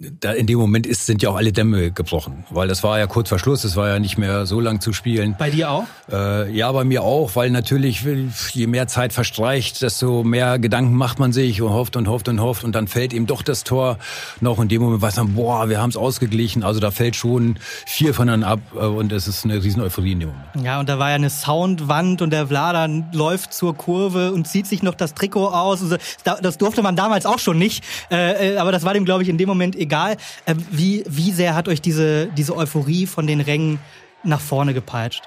[0.01, 3.09] da in dem Moment ist, sind ja auch alle Dämme gebrochen, weil das war ja
[3.09, 5.35] kurz vor Schluss, es war ja nicht mehr so lang zu spielen.
[5.37, 5.85] Bei dir auch?
[6.09, 8.07] Äh, ja, bei mir auch, weil natürlich
[8.53, 12.41] je mehr Zeit verstreicht, desto mehr Gedanken macht man sich und hofft und hofft und
[12.41, 13.99] hofft und dann fällt eben doch das Tor
[14.41, 17.59] noch in dem Moment weiß man, boah, wir haben es ausgeglichen, also da fällt schon
[17.85, 20.65] viel von dann ab äh, und es ist eine riesen Euphorie in dem Moment.
[20.65, 24.69] Ja, und da war ja eine Soundwand und der Vladan läuft zur Kurve und zieht
[24.69, 25.83] sich noch das Trikot aus.
[26.23, 29.39] Das durfte man damals auch schon nicht, äh, aber das war dem, glaube ich, in
[29.39, 30.17] dem Moment egal egal.
[30.47, 33.79] Ähm, wie, wie sehr hat euch diese, diese Euphorie von den Rängen
[34.23, 35.23] nach vorne gepeitscht?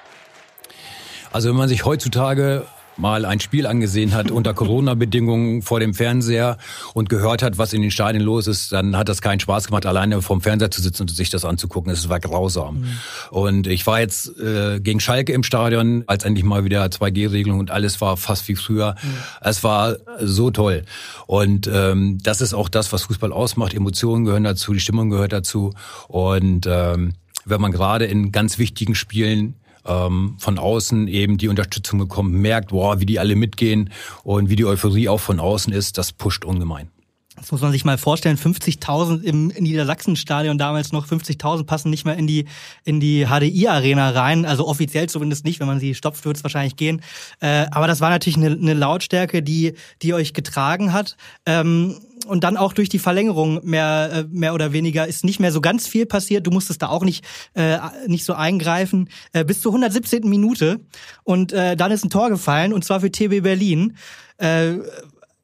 [1.32, 6.56] Also wenn man sich heutzutage mal ein Spiel angesehen hat unter Corona-Bedingungen vor dem Fernseher
[6.94, 9.86] und gehört hat, was in den Stadien los ist, dann hat das keinen Spaß gemacht,
[9.86, 11.92] alleine vorm Fernseher zu sitzen und sich das anzugucken.
[11.92, 12.80] Es war grausam.
[12.80, 12.88] Mhm.
[13.30, 17.70] Und ich war jetzt äh, gegen Schalke im Stadion, als endlich mal wieder 2G-Regelung und
[17.70, 18.94] alles war fast wie früher.
[19.02, 19.08] Mhm.
[19.40, 20.84] Es war so toll.
[21.26, 23.74] Und ähm, das ist auch das, was Fußball ausmacht.
[23.74, 25.72] Emotionen gehören dazu, die Stimmung gehört dazu.
[26.08, 31.98] Und ähm, wenn man gerade in ganz wichtigen Spielen ähm, von außen eben die Unterstützung
[31.98, 33.90] bekommt, merkt, boah, wie die alle mitgehen
[34.22, 36.90] und wie die Euphorie auch von außen ist, das pusht ungemein.
[37.36, 38.36] Das muss man sich mal vorstellen.
[38.36, 41.06] 50.000 im Niedersachsenstadion damals noch.
[41.06, 42.44] 50.000 passen nicht mehr in die,
[42.84, 44.44] in die HDI-Arena rein.
[44.44, 45.58] Also offiziell zumindest nicht.
[45.58, 47.00] Wenn man sie stopft, wird es wahrscheinlich gehen.
[47.40, 51.16] Äh, aber das war natürlich eine, eine Lautstärke, die, die euch getragen hat.
[51.46, 55.52] Ähm, und dann auch durch die Verlängerung mehr, äh, mehr oder weniger ist nicht mehr
[55.52, 56.46] so ganz viel passiert.
[56.46, 59.08] Du musstest da auch nicht, äh, nicht so eingreifen.
[59.32, 60.28] Äh, bis zur 117.
[60.28, 60.80] Minute.
[61.24, 63.96] Und äh, dann ist ein Tor gefallen, und zwar für TB Berlin.
[64.36, 64.74] Äh,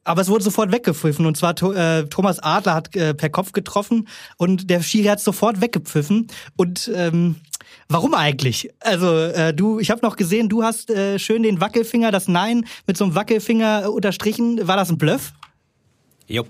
[0.09, 1.27] aber es wurde sofort weggepfiffen.
[1.27, 5.61] Und zwar äh, Thomas Adler hat äh, per Kopf getroffen und der Schiri hat sofort
[5.61, 6.27] weggepfiffen.
[6.57, 7.35] Und ähm,
[7.89, 8.71] warum eigentlich?
[8.79, 12.65] Also äh, du, ich habe noch gesehen, du hast äh, schön den Wackelfinger, das Nein
[12.87, 14.67] mit so einem Wackelfinger unterstrichen.
[14.67, 15.31] War das ein Bluff?
[16.29, 16.45] Jo.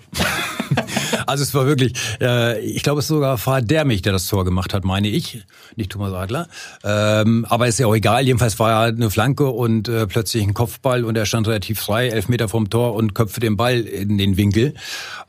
[1.26, 4.44] also es war wirklich, äh, ich glaube, es ist sogar Fahad Dermich, der das Tor
[4.44, 5.42] gemacht hat, meine ich,
[5.78, 6.50] nicht Thomas Adler.
[6.84, 8.26] Ähm, aber ist ja auch egal.
[8.26, 12.10] Jedenfalls war er eine Flanke und äh, plötzlich ein Kopfball und er stand relativ frei,
[12.10, 14.74] elf Meter vom Tor und köpfte den Ball in den Winkel.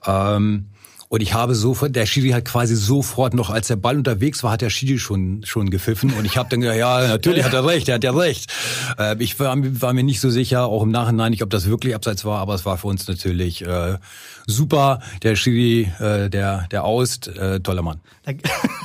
[0.05, 0.67] Ähm,
[1.13, 4.53] Und ich habe sofort, der Schiri hat quasi sofort noch, als der Ball unterwegs war,
[4.53, 6.13] hat der Schiri schon schon gepfiffen.
[6.13, 8.49] Und ich habe dann gesagt, ja, natürlich hat er recht, er hat ja recht.
[8.97, 11.97] Äh, ich war, war, mir nicht so sicher, auch im Nachhinein nicht, ob das wirklich
[11.97, 13.99] abseits war, aber es war für uns natürlich äh,
[14.47, 15.01] super.
[15.25, 17.99] Der Schiri, äh, der der Aust, äh, toller Mann.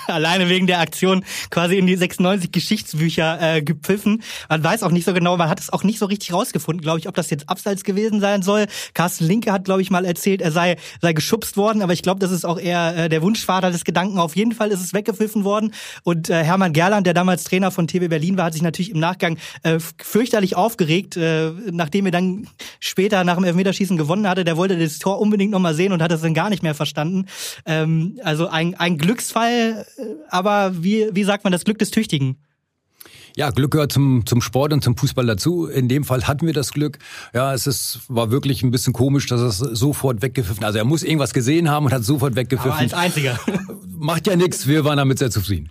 [0.08, 4.24] Alleine wegen der Aktion quasi in die 96 Geschichtsbücher äh, gepfiffen.
[4.50, 7.00] Man weiß auch nicht so genau, man hat es auch nicht so richtig rausgefunden, glaube
[7.00, 8.66] ich, ob das jetzt abseits gewesen sein soll.
[8.94, 12.15] Carsten Linke hat, glaube ich, mal erzählt, er sei sei geschubst worden, aber ich glaube,
[12.20, 14.20] das ist auch eher äh, der Wunschvater des Gedanken.
[14.20, 15.74] Auf jeden Fall ist es weggepfiffen worden.
[16.04, 19.00] Und äh, Hermann Gerland, der damals Trainer von TB Berlin war, hat sich natürlich im
[19.00, 22.48] Nachgang äh, fürchterlich aufgeregt, äh, nachdem er dann
[22.80, 24.44] später nach dem Elfmeterschießen gewonnen hatte.
[24.44, 27.26] Der wollte das Tor unbedingt nochmal sehen und hat es dann gar nicht mehr verstanden.
[27.66, 32.38] Ähm, also ein, ein Glücksfall, äh, aber wie, wie sagt man, das Glück des Tüchtigen?
[33.36, 35.68] Ja, Glück gehört zum, zum Sport und zum Fußball dazu.
[35.68, 37.00] In dem Fall hatten wir das Glück.
[37.34, 40.86] Ja, es ist, war wirklich ein bisschen komisch, dass er es sofort weggepfiffen Also er
[40.86, 42.72] muss irgendwas gesehen haben und hat sofort weggepfiffen.
[42.72, 43.38] Aber als einziger.
[43.98, 45.70] Macht ja nichts, wir waren damit sehr zufrieden.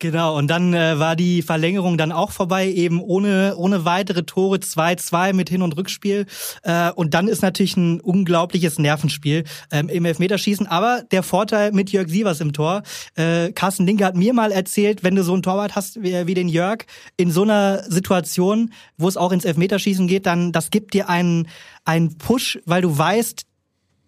[0.00, 4.56] Genau, und dann äh, war die Verlängerung dann auch vorbei, eben ohne, ohne weitere Tore,
[4.56, 6.24] 2-2 mit Hin- und Rückspiel.
[6.62, 10.66] Äh, und dann ist natürlich ein unglaubliches Nervenspiel ähm, im Elfmeterschießen.
[10.66, 12.82] Aber der Vorteil mit Jörg Sievers im Tor,
[13.14, 16.34] äh, Carsten Linke hat mir mal erzählt, wenn du so einen Torwart hast wie, wie
[16.34, 16.86] den Jörg,
[17.18, 21.46] in so einer Situation, wo es auch ins Elfmeterschießen geht, dann das gibt dir einen,
[21.84, 23.44] einen Push, weil du weißt,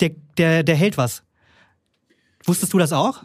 [0.01, 1.23] der, der, der hält was.
[2.47, 3.25] Wusstest du das auch?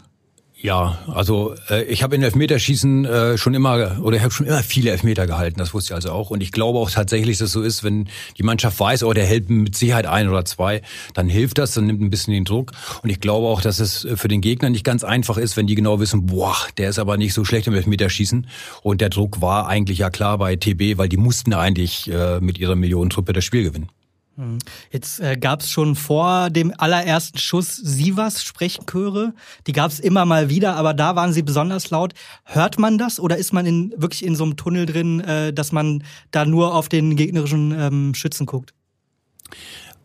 [0.59, 4.63] Ja, also äh, ich habe in Elfmeterschießen äh, schon immer oder ich habe schon immer
[4.63, 6.31] viele Elfmeter gehalten, das wusste ich also auch.
[6.31, 9.27] Und ich glaube auch tatsächlich, dass es so ist, wenn die Mannschaft weiß, oh, der
[9.27, 10.81] hält mit Sicherheit ein oder zwei,
[11.13, 12.71] dann hilft das, dann nimmt ein bisschen den Druck.
[13.03, 15.75] Und ich glaube auch, dass es für den Gegner nicht ganz einfach ist, wenn die
[15.75, 18.47] genau wissen, boah, der ist aber nicht so schlecht im Elfmeterschießen.
[18.81, 22.57] Und der Druck war eigentlich ja klar bei TB, weil die mussten eigentlich äh, mit
[22.57, 23.89] ihrer Millionentruppe das Spiel gewinnen.
[24.37, 24.59] Hm.
[24.91, 29.33] Jetzt äh, gab es schon vor dem allerersten Schuss Sivas Sprechchöre.
[29.65, 32.13] Die gab es immer mal wieder, aber da waren sie besonders laut.
[32.45, 35.71] Hört man das oder ist man in, wirklich in so einem Tunnel drin, äh, dass
[35.71, 38.75] man da nur auf den gegnerischen ähm, Schützen guckt?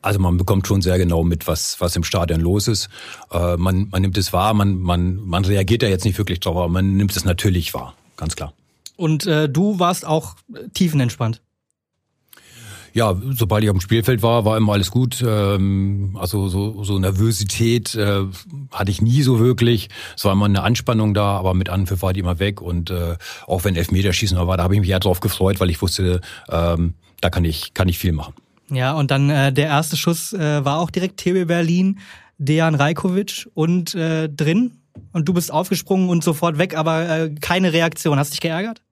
[0.01, 2.89] Also man bekommt schon sehr genau mit, was, was im Stadion los ist.
[3.31, 6.57] Äh, man, man nimmt es wahr, man, man, man reagiert da jetzt nicht wirklich drauf,
[6.57, 8.55] aber man nimmt es natürlich wahr, ganz klar.
[8.97, 10.37] Und äh, du warst auch
[10.73, 11.43] tiefenentspannt?
[12.95, 15.25] Ja, sobald ich auf dem Spielfeld war, war immer alles gut.
[15.27, 18.25] Ähm, also so, so Nervosität äh,
[18.71, 19.89] hatte ich nie so wirklich.
[20.17, 22.61] Es war immer eine Anspannung da, aber mit Anpfiff war die immer weg.
[22.61, 25.81] Und äh, auch wenn Elfmeterschießen war, da habe ich mich ja drauf gefreut, weil ich
[25.81, 28.35] wusste, ähm, da kann ich, kann ich viel machen.
[28.71, 31.99] Ja, und dann äh, der erste Schuss äh, war auch direkt TB Berlin,
[32.39, 34.79] Dejan Rajkovic und äh, drin.
[35.13, 38.19] Und du bist aufgesprungen und sofort weg, aber äh, keine Reaktion.
[38.19, 38.83] Hast dich geärgert?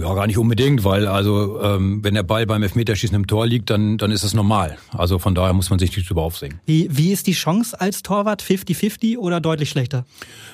[0.00, 3.70] Ja, gar nicht unbedingt, weil also ähm, wenn der Ball beim Elfmeterschießen im Tor liegt,
[3.70, 4.78] dann, dann ist das normal.
[4.92, 6.60] Also von daher muss man sich nicht drüber aufsehen.
[6.66, 8.42] Wie, wie ist die Chance als Torwart?
[8.42, 10.04] 50-50 oder deutlich schlechter?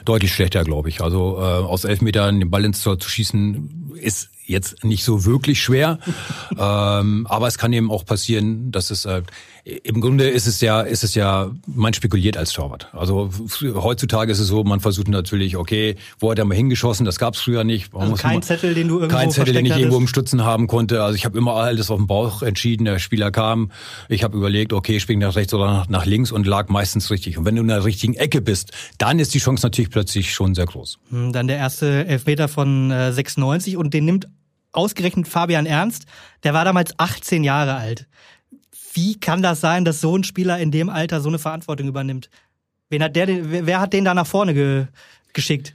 [0.04, 1.00] Deutlich schlechter, glaube ich.
[1.00, 5.62] Also äh, aus Elfmetern den Ball ins Tor zu schießen, ist jetzt nicht so wirklich
[5.62, 5.98] schwer.
[6.58, 9.22] ähm, aber es kann eben auch passieren, dass es äh,
[9.64, 12.88] im Grunde ist es ja, ist es ja, man spekuliert als Torwart.
[12.92, 13.30] Also
[13.74, 17.06] heutzutage ist es so, man versucht natürlich, okay, wo hat er mal hingeschossen?
[17.06, 17.94] Das gab es früher nicht.
[17.94, 20.66] Also kein man, Zettel, den du irgendwo Kein Zettel, den ich irgendwo im Stutzen haben
[20.66, 21.04] konnte.
[21.04, 22.86] Also ich habe immer alles auf dem Bauch entschieden.
[22.86, 23.70] Der Spieler kam,
[24.08, 27.38] ich habe überlegt, okay, spring nach rechts oder nach, nach links und lag meistens richtig.
[27.38, 30.56] Und wenn du in der richtigen Ecke bist, dann ist die Chance natürlich plötzlich schon
[30.56, 30.98] sehr groß.
[31.10, 34.26] Hm, dann der erste Elfmeter von äh, 96 und den nimmt
[34.72, 36.06] ausgerechnet Fabian Ernst.
[36.42, 38.06] Der war damals 18 Jahre alt.
[38.92, 42.28] Wie kann das sein, dass so ein Spieler in dem Alter so eine Verantwortung übernimmt?
[42.90, 43.26] Wen hat der,
[43.66, 44.86] wer hat den da nach vorne ge,
[45.32, 45.72] geschickt?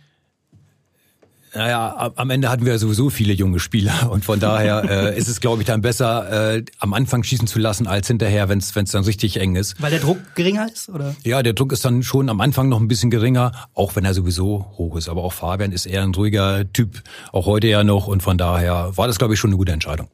[1.56, 5.40] Naja, am Ende hatten wir sowieso viele junge Spieler und von daher äh, ist es,
[5.40, 9.04] glaube ich, dann besser, äh, am Anfang schießen zu lassen, als hinterher, wenn es dann
[9.04, 9.82] richtig eng ist.
[9.82, 11.16] Weil der Druck geringer ist, oder?
[11.24, 14.14] Ja, der Druck ist dann schon am Anfang noch ein bisschen geringer, auch wenn er
[14.14, 15.10] sowieso hoch ist.
[15.10, 17.02] Aber auch Fabian ist eher ein ruhiger Typ,
[17.32, 20.10] auch heute ja noch und von daher war das, glaube ich, schon eine gute Entscheidung.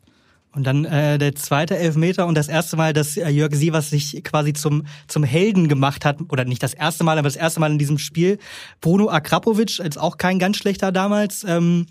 [0.55, 4.23] Und dann äh, der zweite Elfmeter und das erste Mal, dass äh, Jörg Sievers sich
[4.23, 7.71] quasi zum, zum Helden gemacht hat, oder nicht das erste Mal, aber das erste Mal
[7.71, 8.37] in diesem Spiel.
[8.79, 11.43] Bruno Akrapovic, als auch kein ganz schlechter damals.
[11.43, 11.87] Ähm,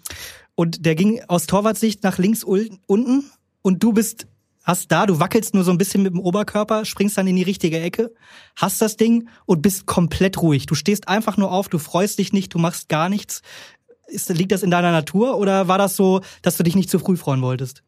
[0.54, 3.24] und der ging aus Torwartsicht nach links unten
[3.62, 4.26] und du bist
[4.64, 7.42] hast da, du wackelst nur so ein bisschen mit dem Oberkörper, springst dann in die
[7.42, 8.12] richtige Ecke,
[8.54, 10.66] hast das Ding und bist komplett ruhig.
[10.66, 13.42] Du stehst einfach nur auf, du freust dich nicht, du machst gar nichts.
[14.06, 16.98] Ist, liegt das in deiner Natur oder war das so, dass du dich nicht zu
[16.98, 17.82] früh freuen wolltest?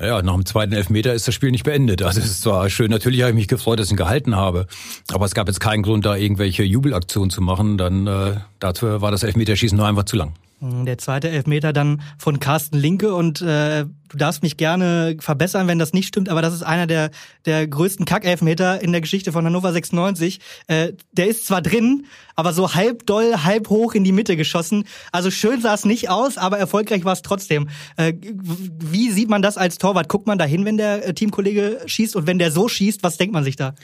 [0.00, 2.02] Ja, nach dem zweiten Elfmeter ist das Spiel nicht beendet.
[2.02, 4.66] Also es ist zwar schön, natürlich habe ich mich gefreut, dass ich ihn gehalten habe,
[5.12, 7.76] aber es gab jetzt keinen Grund, da irgendwelche Jubelaktionen zu machen.
[7.76, 10.32] Dann äh, dafür war das Elfmeterschießen nur einfach zu lang.
[10.60, 15.68] Hm, der zweite Elfmeter dann von Carsten Linke und äh, du darfst mich gerne verbessern,
[15.68, 17.10] wenn das nicht stimmt, aber das ist einer der,
[17.46, 20.38] der größten Kackelfmeter in der Geschichte von Hannover 96.
[20.66, 22.04] Äh, der ist zwar drin,
[22.36, 24.84] aber so halb doll, halb hoch in die Mitte geschossen.
[25.12, 27.70] Also schön sah es nicht aus, aber erfolgreich war es trotzdem.
[27.96, 30.10] Äh, wie sieht man das als Torwart?
[30.10, 33.16] Guckt man da hin, wenn der äh, Teamkollege schießt und wenn der so schießt, was
[33.16, 33.74] denkt man sich da?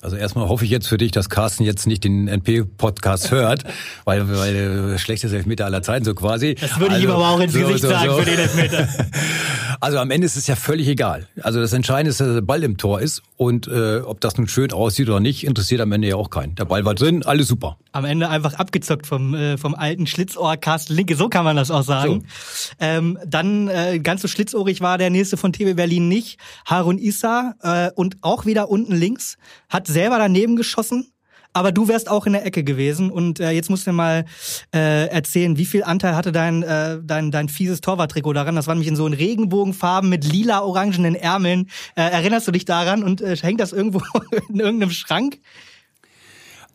[0.00, 3.64] Also erstmal hoffe ich jetzt für dich, dass Carsten jetzt nicht den NP-Podcast hört,
[4.04, 4.54] weil, weil
[4.94, 6.54] äh, schlechtes Elfmeter aller Zeiten so quasi.
[6.54, 8.18] Das würde also, ich ihm aber auch ins so, Gesicht so, sagen so.
[8.18, 8.88] für den Elfmeter.
[9.80, 11.26] Also am Ende ist es ja völlig egal.
[11.42, 14.48] Also das Entscheidende ist, dass der Ball im Tor ist und äh, ob das nun
[14.48, 16.54] schön aussieht oder nicht, interessiert am Ende ja auch keinen.
[16.54, 17.76] Der Ball war drin, alles super.
[17.92, 21.70] Am Ende einfach abgezockt vom, äh, vom alten Schlitzohr Carsten Linke, so kann man das
[21.70, 22.26] auch sagen.
[22.80, 26.38] Ähm, dann äh, ganz so schlitzohrig war der nächste von TB Berlin nicht.
[26.64, 29.36] Harun Issa äh, und auch wieder unten links,
[29.68, 31.12] hat selber daneben geschossen
[31.56, 34.24] aber du wärst auch in der Ecke gewesen und äh, jetzt musst du mir mal
[34.74, 38.56] äh, erzählen, wie viel Anteil hatte dein, äh, dein, dein fieses Torwarttrikot daran?
[38.56, 41.70] Das war nämlich in so in Regenbogenfarben mit lila-orangenen Ärmeln.
[41.94, 44.02] Äh, erinnerst du dich daran und äh, hängt das irgendwo
[44.50, 45.38] in irgendeinem Schrank?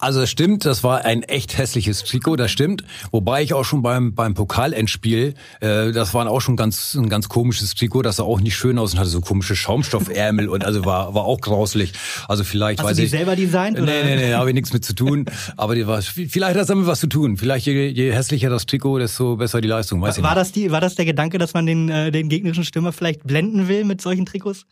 [0.01, 2.83] Also es stimmt, das war ein echt hässliches Trikot, das stimmt.
[3.11, 7.29] Wobei ich auch schon beim beim Pokalendspiel, äh, das war auch schon ganz ein ganz
[7.29, 10.85] komisches Trikot, das sah auch nicht schön aus und hatte so komische Schaumstoffärmel und also
[10.85, 11.93] war war auch grauslich.
[12.27, 13.85] Also vielleicht Hast weiß du die ich, selber designt oder?
[13.85, 16.67] Nee, nee, nee, habe ich nichts mit zu tun, aber die war vielleicht hat es
[16.67, 17.37] damit was zu tun.
[17.37, 20.51] Vielleicht je, je hässlicher das Trikot, desto besser die Leistung, weiß war, ich War das
[20.51, 23.85] die war das der Gedanke, dass man den äh, den gegnerischen Stürmer vielleicht blenden will
[23.85, 24.65] mit solchen Trikots?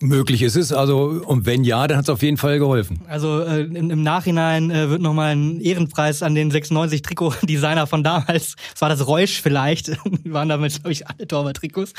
[0.00, 3.00] Möglich ist es, also und wenn ja, dann hat es auf jeden Fall geholfen.
[3.08, 8.02] Also äh, im, im Nachhinein äh, wird nochmal ein Ehrenpreis an den 96 Trikot-Designer von
[8.02, 9.90] damals, das war das Reusch vielleicht,
[10.24, 11.92] waren damals, glaube ich, alle Torwart-Trikots.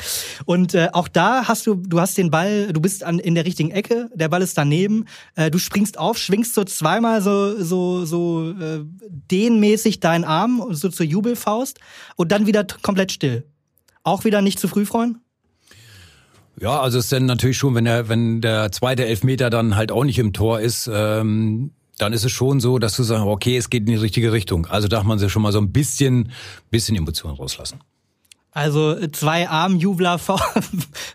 [0.44, 3.44] Und äh, auch da hast du, du hast den Ball, du bist an, in der
[3.44, 8.04] richtigen Ecke, der Ball ist daneben, äh, du springst auf, schwingst so zweimal so, so,
[8.04, 8.80] so äh,
[9.30, 11.78] dehnmäßig deinen Arm, so zur Jubelfaust
[12.16, 13.44] und dann wieder komplett still.
[14.02, 15.20] Auch wieder nicht zu früh freuen?
[16.60, 19.90] Ja, also es ist dann natürlich schon, wenn der, wenn der zweite Elfmeter dann halt
[19.90, 23.56] auch nicht im Tor ist, ähm, dann ist es schon so, dass du sagst, okay,
[23.56, 24.66] es geht in die richtige Richtung.
[24.66, 26.32] Also darf man sich schon mal so ein bisschen,
[26.70, 27.80] bisschen Emotionen rauslassen.
[28.52, 30.18] Also zwei Armjubler,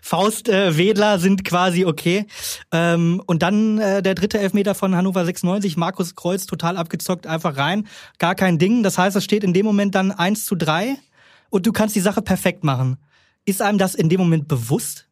[0.02, 2.26] Faustwedler äh, sind quasi okay.
[2.72, 7.56] Ähm, und dann äh, der dritte Elfmeter von Hannover 96, Markus Kreuz total abgezockt, einfach
[7.56, 7.86] rein.
[8.18, 8.82] Gar kein Ding.
[8.82, 10.96] Das heißt, es steht in dem Moment dann eins zu drei
[11.50, 12.96] und du kannst die Sache perfekt machen.
[13.44, 15.05] Ist einem das in dem Moment bewusst?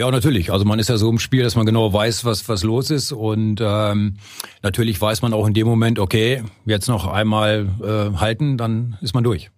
[0.00, 0.50] Ja, natürlich.
[0.50, 3.12] Also man ist ja so im Spiel, dass man genau weiß, was, was los ist.
[3.12, 4.16] Und ähm,
[4.62, 9.12] natürlich weiß man auch in dem Moment, okay, jetzt noch einmal äh, halten, dann ist
[9.12, 9.50] man durch.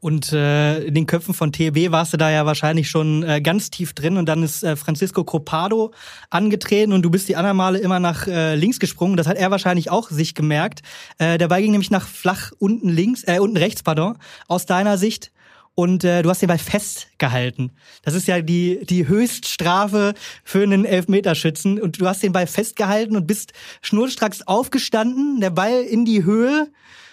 [0.00, 3.68] Und äh, in den Köpfen von TB warst du da ja wahrscheinlich schon äh, ganz
[3.68, 5.92] tief drin und dann ist äh, Francisco Copado
[6.30, 9.18] angetreten und du bist die anderen Male immer nach äh, links gesprungen.
[9.18, 10.80] Das hat er wahrscheinlich auch sich gemerkt.
[11.18, 14.16] Äh, Ball ging nämlich nach flach unten links, äh, unten rechts, pardon,
[14.48, 15.30] aus deiner Sicht
[15.74, 17.72] und äh, du hast den Ball festgehalten.
[18.02, 21.80] Das ist ja die, die Höchststrafe für einen Elfmeterschützen.
[21.80, 26.70] Und du hast den Ball festgehalten und bist schnurstracks aufgestanden, der Ball in die Höhe.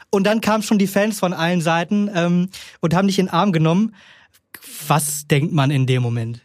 [0.09, 2.49] Und dann kamen schon die Fans von allen Seiten ähm,
[2.81, 3.95] und haben dich in den Arm genommen.
[4.87, 6.41] Was denkt man in dem Moment?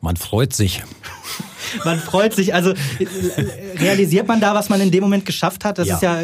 [0.00, 0.82] Man freut sich.
[1.84, 2.52] man freut sich.
[2.52, 5.78] Also äh, realisiert man da, was man in dem Moment geschafft hat?
[5.78, 5.94] Das ja.
[5.94, 6.22] ist ja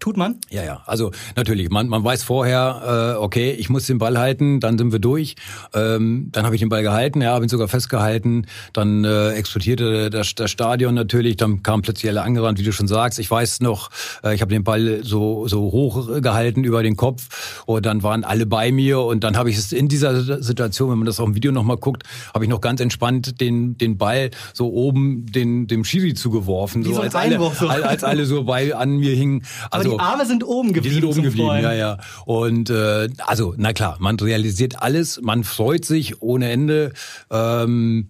[0.00, 0.36] tut man?
[0.50, 0.82] Ja, ja.
[0.86, 4.92] Also natürlich, man, man weiß vorher, äh, okay, ich muss den Ball halten, dann sind
[4.92, 5.36] wir durch.
[5.74, 8.46] Ähm, dann habe ich den Ball gehalten, ja, habe ihn sogar festgehalten.
[8.72, 11.36] Dann äh, explodierte das, das Stadion natürlich.
[11.36, 13.18] Dann kam plötzlich alle angerannt, wie du schon sagst.
[13.18, 13.90] Ich weiß noch,
[14.22, 18.24] äh, ich habe den Ball so so hoch gehalten über den Kopf und dann waren
[18.24, 21.26] alle bei mir und dann habe ich es in dieser Situation, wenn man das auf
[21.26, 25.26] dem Video noch mal guckt, habe ich noch ganz entspannt den den Ball so oben
[25.26, 27.68] den dem Schiri zugeworfen, so, so als alle so.
[27.68, 29.44] als alle so bei an mir hingen.
[29.70, 30.94] Also, Aber die Arme sind oben geblieben.
[30.94, 31.98] Die sind oben geblieben, ja, ja.
[32.24, 36.92] Und äh, also, na klar, man realisiert alles, man freut sich ohne Ende.
[37.30, 38.08] Ähm,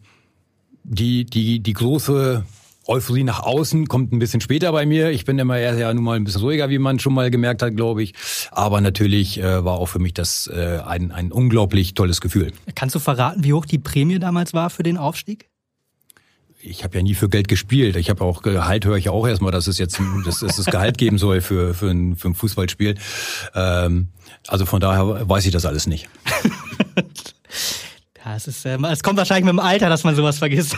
[0.84, 2.44] die, die, die große
[2.88, 5.10] Euphorie nach außen kommt ein bisschen später bei mir.
[5.10, 7.60] Ich bin immer eher ja nun mal ein bisschen ruhiger, wie man schon mal gemerkt
[7.60, 8.14] hat, glaube ich.
[8.50, 12.52] Aber natürlich äh, war auch für mich das äh, ein, ein unglaublich tolles Gefühl.
[12.74, 15.47] Kannst du verraten, wie hoch die Prämie damals war für den Aufstieg?
[16.60, 17.96] Ich habe ja nie für Geld gespielt.
[17.96, 20.98] Ich habe auch Gehalt höre ich auch erstmal, dass es jetzt dass es das Gehalt
[20.98, 22.96] geben soll für für ein, für ein Fußballspiel.
[23.54, 24.08] Ähm,
[24.46, 26.08] also von daher weiß ich das alles nicht.
[28.24, 30.76] ja, es ist, äh, es kommt wahrscheinlich mit dem Alter, dass man sowas vergisst.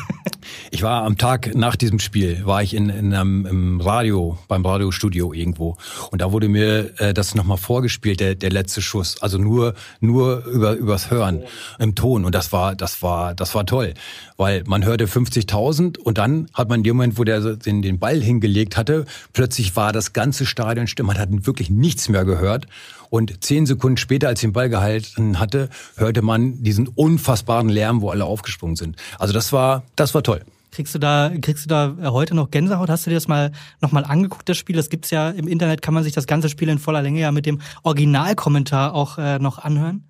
[0.70, 4.64] Ich war am Tag nach diesem Spiel, war ich in, in einem im Radio, beim
[4.64, 5.76] Radiostudio irgendwo.
[6.10, 9.20] Und da wurde mir äh, das nochmal vorgespielt, der, der letzte Schuss.
[9.22, 11.42] Also nur, nur über, übers Hören,
[11.78, 12.24] im Ton.
[12.24, 13.94] Und das war, das war, das war toll.
[14.36, 17.98] Weil man hörte 50.000 und dann hat man in dem Moment, wo der den, den
[17.98, 21.04] Ball hingelegt hatte, plötzlich war das ganze Stadion still.
[21.04, 22.66] Man hat wirklich nichts mehr gehört.
[23.10, 28.00] Und zehn Sekunden später, als ich den Ball gehalten hatte, hörte man diesen unfassbaren Lärm,
[28.00, 28.96] wo alle aufgesprungen sind.
[29.18, 30.29] Also das war, das war toll.
[30.70, 32.88] Kriegst du da, kriegst du da heute noch Gänsehaut?
[32.88, 34.76] Hast du dir das mal nochmal angeguckt, das Spiel?
[34.76, 37.32] Das gibt's ja im Internet, kann man sich das ganze Spiel in voller Länge ja
[37.32, 40.04] mit dem Originalkommentar auch äh, noch anhören.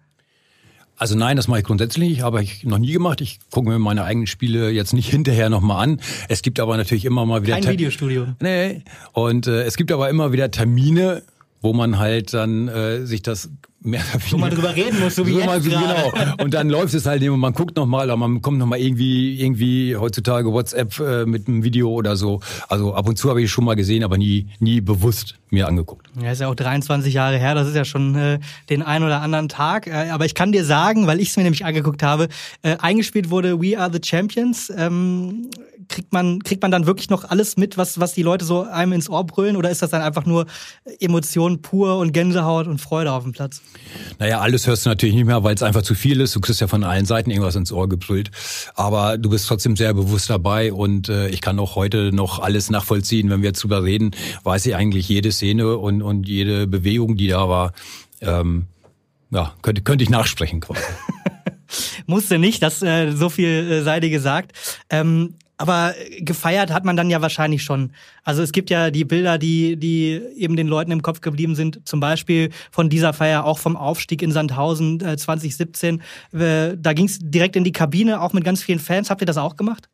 [1.00, 3.22] Also nein, das mache ich grundsätzlich, habe ich noch nie gemacht.
[3.22, 6.00] Ich gucke mir meine eigenen Spiele jetzt nicht hinterher nochmal an.
[6.28, 7.54] Es gibt aber natürlich immer mal wieder...
[7.54, 8.26] Kein Ter Videostudio.
[8.38, 8.82] Nee.
[9.14, 11.22] Und äh, es gibt aber immer wieder Termine,
[11.62, 13.48] wo man halt dann äh, sich das
[13.82, 14.32] mehr oder weniger...
[14.32, 16.12] Wo man drüber reden muss, so wie so jetzt Genau.
[16.42, 19.40] Und dann läuft es halt eben und man guckt nochmal, oder man kommt nochmal irgendwie,
[19.40, 22.40] irgendwie heutzutage WhatsApp äh, mit einem Video oder so.
[22.68, 26.08] Also ab und zu habe ich schon mal gesehen, aber nie, nie bewusst mir angeguckt.
[26.22, 29.20] Ja, ist ja auch 23 Jahre her, das ist ja schon äh, den ein oder
[29.20, 29.86] anderen Tag.
[29.86, 32.28] Äh, aber ich kann dir sagen, weil ich es mir nämlich angeguckt habe,
[32.62, 34.72] äh, eingespielt wurde We Are the Champions.
[34.76, 35.50] Ähm,
[35.90, 38.92] kriegt man, kriegt man dann wirklich noch alles mit, was, was die Leute so einem
[38.92, 39.56] ins Ohr brüllen?
[39.56, 40.46] Oder ist das dann einfach nur
[41.00, 43.60] Emotion pur und Gänsehaut und Freude auf dem Platz?
[44.18, 46.36] Naja, alles hörst du natürlich nicht mehr, weil es einfach zu viel ist.
[46.36, 48.30] Du kriegst ja von allen Seiten irgendwas ins Ohr gebrüllt.
[48.74, 52.70] Aber du bist trotzdem sehr bewusst dabei und äh, ich kann auch heute noch alles
[52.70, 53.30] nachvollziehen.
[53.30, 54.10] Wenn wir jetzt drüber reden,
[54.44, 57.72] weiß ich eigentlich jede Szene und, und jede Bewegung, die da war.
[58.20, 58.66] Ähm,
[59.30, 60.82] ja, könnte, könnte ich nachsprechen quasi.
[62.06, 64.52] Musste nicht, das äh, so viel äh, sei dir gesagt.
[64.90, 67.92] Ähm, aber gefeiert hat man dann ja wahrscheinlich schon.
[68.24, 71.86] Also es gibt ja die Bilder, die, die eben den Leuten im Kopf geblieben sind.
[71.86, 76.00] Zum Beispiel von dieser Feier, auch vom Aufstieg in Sandhausen äh, 2017.
[76.32, 79.10] Äh, da ging es direkt in die Kabine, auch mit ganz vielen Fans.
[79.10, 79.90] Habt ihr das auch gemacht?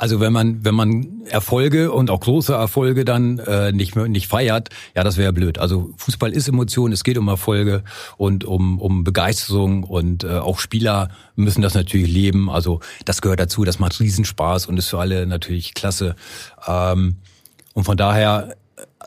[0.00, 4.70] Also wenn man wenn man Erfolge und auch große Erfolge dann äh, nicht nicht feiert,
[4.96, 5.58] ja, das wäre blöd.
[5.58, 7.84] Also Fußball ist Emotion, es geht um Erfolge
[8.16, 12.48] und um um Begeisterung und äh, auch Spieler müssen das natürlich leben.
[12.48, 16.16] Also das gehört dazu, das macht Riesenspaß und ist für alle natürlich klasse.
[16.66, 17.16] Ähm,
[17.74, 18.56] und von daher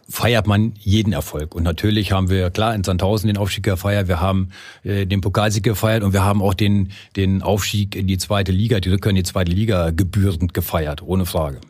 [0.10, 1.56] feiert man jeden Erfolg.
[1.56, 4.50] Und natürlich haben wir klar in Sandhausen den Aufstieg gefeiert, wir haben
[4.84, 8.80] äh, den Pokalsieg gefeiert und wir haben auch den, den Aufstieg in die zweite Liga,
[8.80, 11.62] die Rückkehr in die zweite Liga gebührend gefeiert, ohne Frage.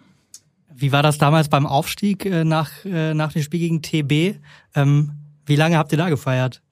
[0.75, 4.39] Wie war das damals beim Aufstieg äh, nach, äh, nach dem Spiel gegen TB?
[4.75, 5.11] Ähm,
[5.45, 6.62] wie lange habt ihr da gefeiert?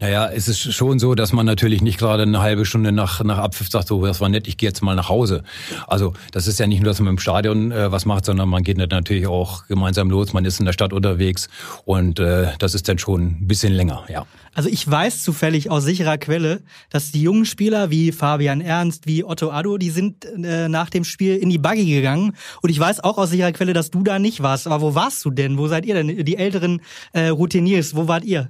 [0.00, 3.38] Naja, es ist schon so, dass man natürlich nicht gerade eine halbe Stunde nach, nach
[3.38, 5.42] Abpfiff sagt, so, das war nett, ich gehe jetzt mal nach Hause.
[5.86, 8.62] Also das ist ja nicht nur, dass man im Stadion äh, was macht, sondern man
[8.62, 11.48] geht natürlich auch gemeinsam los, man ist in der Stadt unterwegs
[11.84, 14.26] und äh, das ist dann schon ein bisschen länger, ja.
[14.56, 19.22] Also ich weiß zufällig aus sicherer Quelle, dass die jungen Spieler wie Fabian Ernst, wie
[19.22, 22.32] Otto Addo, die sind äh, nach dem Spiel in die Buggy gegangen.
[22.62, 24.66] Und ich weiß auch aus sicherer Quelle, dass du da nicht warst.
[24.66, 25.58] Aber wo warst du denn?
[25.58, 26.24] Wo seid ihr denn?
[26.24, 26.80] Die älteren
[27.12, 28.48] äh, Routiniers, wo wart ihr?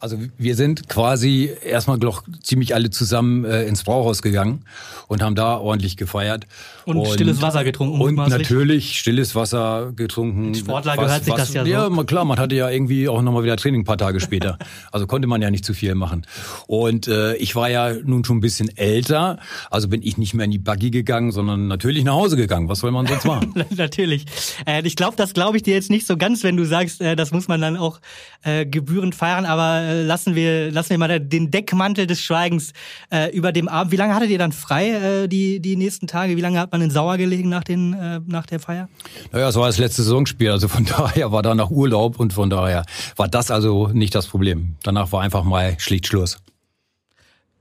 [0.00, 4.64] Also wir sind quasi erstmal doch ziemlich alle zusammen äh, ins Brauhaus gegangen
[5.08, 6.46] und haben da ordentlich gefeiert.
[6.86, 8.00] Und, und stilles Wasser getrunken.
[8.00, 10.54] Und natürlich stilles Wasser getrunken.
[10.54, 11.70] Sportler was, gehört sich was, das ja so.
[11.70, 14.58] Ja, klar, man hatte ja irgendwie auch nochmal wieder Training ein paar Tage später.
[14.90, 16.26] also konnte man ja nicht zu viel machen.
[16.66, 19.38] Und äh, ich war ja nun schon ein bisschen älter,
[19.70, 22.70] also bin ich nicht mehr in die Buggy gegangen, sondern natürlich nach Hause gegangen.
[22.70, 23.52] Was soll man sonst machen?
[23.76, 24.24] natürlich.
[24.66, 27.16] Äh, ich glaube, das glaube ich dir jetzt nicht so ganz, wenn du sagst, äh,
[27.16, 28.00] das muss man dann auch
[28.44, 32.72] äh, gebührend feiern, aber äh, lassen wir, lassen wir mal den Deckmantel des Schweigens
[33.10, 33.92] äh, über dem Abend.
[33.92, 36.36] Wie lange hattet ihr dann frei äh, die, die nächsten Tage?
[36.36, 38.88] Wie lange hat man in Sauer gelegen nach, den, äh, nach der Feier?
[39.32, 42.50] Naja, es war das letzte Saisonspiel, also von daher war da noch Urlaub und von
[42.50, 42.84] daher
[43.16, 44.76] war das also nicht das Problem.
[44.82, 46.38] Danach war einfach mal schlicht Schluss.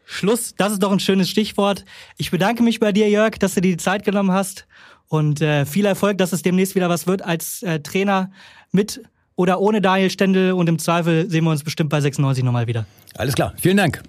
[0.06, 1.86] Schluss, das ist doch ein schönes Stichwort.
[2.18, 4.66] Ich bedanke mich bei dir, Jörg, dass du dir die Zeit genommen hast
[5.08, 8.32] und äh, viel Erfolg, dass es demnächst wieder was wird als äh, Trainer
[8.72, 9.02] mit
[9.40, 12.86] oder ohne Daniel Stendel und im Zweifel sehen wir uns bestimmt bei 96 nochmal wieder.
[13.16, 14.04] Alles klar, vielen Dank.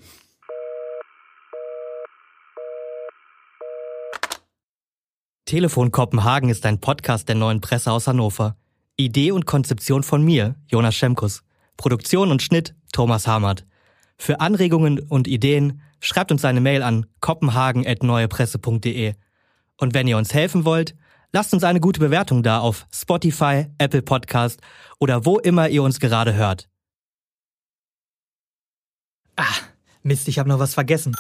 [5.45, 8.57] Telefon Kopenhagen ist ein Podcast der neuen Presse aus Hannover.
[8.97, 11.45] Idee und Konzeption von mir, Jonas Schemkus.
[11.77, 13.65] Produktion und Schnitt, Thomas Hamert.
[14.19, 19.15] Für Anregungen und Ideen schreibt uns eine Mail an kopenhagen.neuepresse.de.
[19.79, 20.97] Und wenn ihr uns helfen wollt,
[21.33, 24.61] Lasst uns eine gute Bewertung da auf Spotify, Apple Podcast
[24.99, 26.69] oder wo immer ihr uns gerade hört.
[29.37, 29.45] Ah,
[30.03, 31.15] Mist, ich habe noch was vergessen.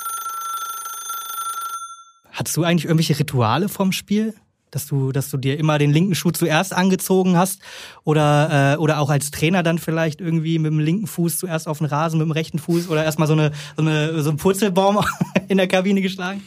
[2.33, 4.35] Hattest du eigentlich irgendwelche Rituale vom Spiel?
[4.73, 7.61] Dass du, dass du dir immer den linken Schuh zuerst angezogen hast
[8.05, 11.79] oder, äh, oder auch als Trainer dann vielleicht irgendwie mit dem linken Fuß zuerst auf
[11.79, 15.05] den Rasen, mit dem rechten Fuß oder erstmal so, eine, so, eine, so einen Purzelbaum
[15.49, 16.43] in der Kabine geschlagen?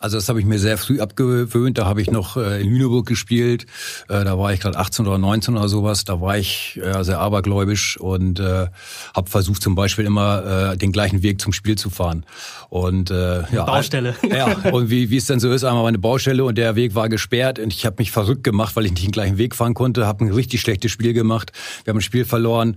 [0.00, 1.78] Also das habe ich mir sehr früh abgewöhnt.
[1.78, 3.66] Da habe ich noch äh, in Lüneburg gespielt.
[4.08, 6.04] Äh, da war ich gerade 18 oder 19 oder sowas.
[6.04, 11.40] Da war ich äh, sehr abergläubisch und habe versucht zum Beispiel immer den gleichen Weg
[11.40, 12.24] zum Spiel zu fahren.
[12.68, 14.14] Und ja, Baustelle.
[14.28, 17.08] Ja, und wie, wie es dann so ist, einmal eine Baustelle und der Weg war
[17.08, 20.06] gesperrt und ich habe mich verrückt gemacht, weil ich nicht den gleichen Weg fahren konnte,
[20.06, 21.52] habe ein richtig schlechtes Spiel gemacht.
[21.84, 22.76] Wir haben ein Spiel verloren,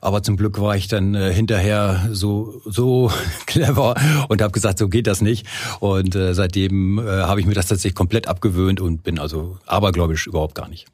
[0.00, 3.10] aber zum Glück war ich dann hinterher so so
[3.46, 3.94] clever
[4.28, 5.46] und habe gesagt, so geht das nicht.
[5.80, 10.26] Und äh, seitdem äh, habe ich mir das tatsächlich komplett abgewöhnt und bin also abergläubisch
[10.26, 10.86] überhaupt gar nicht.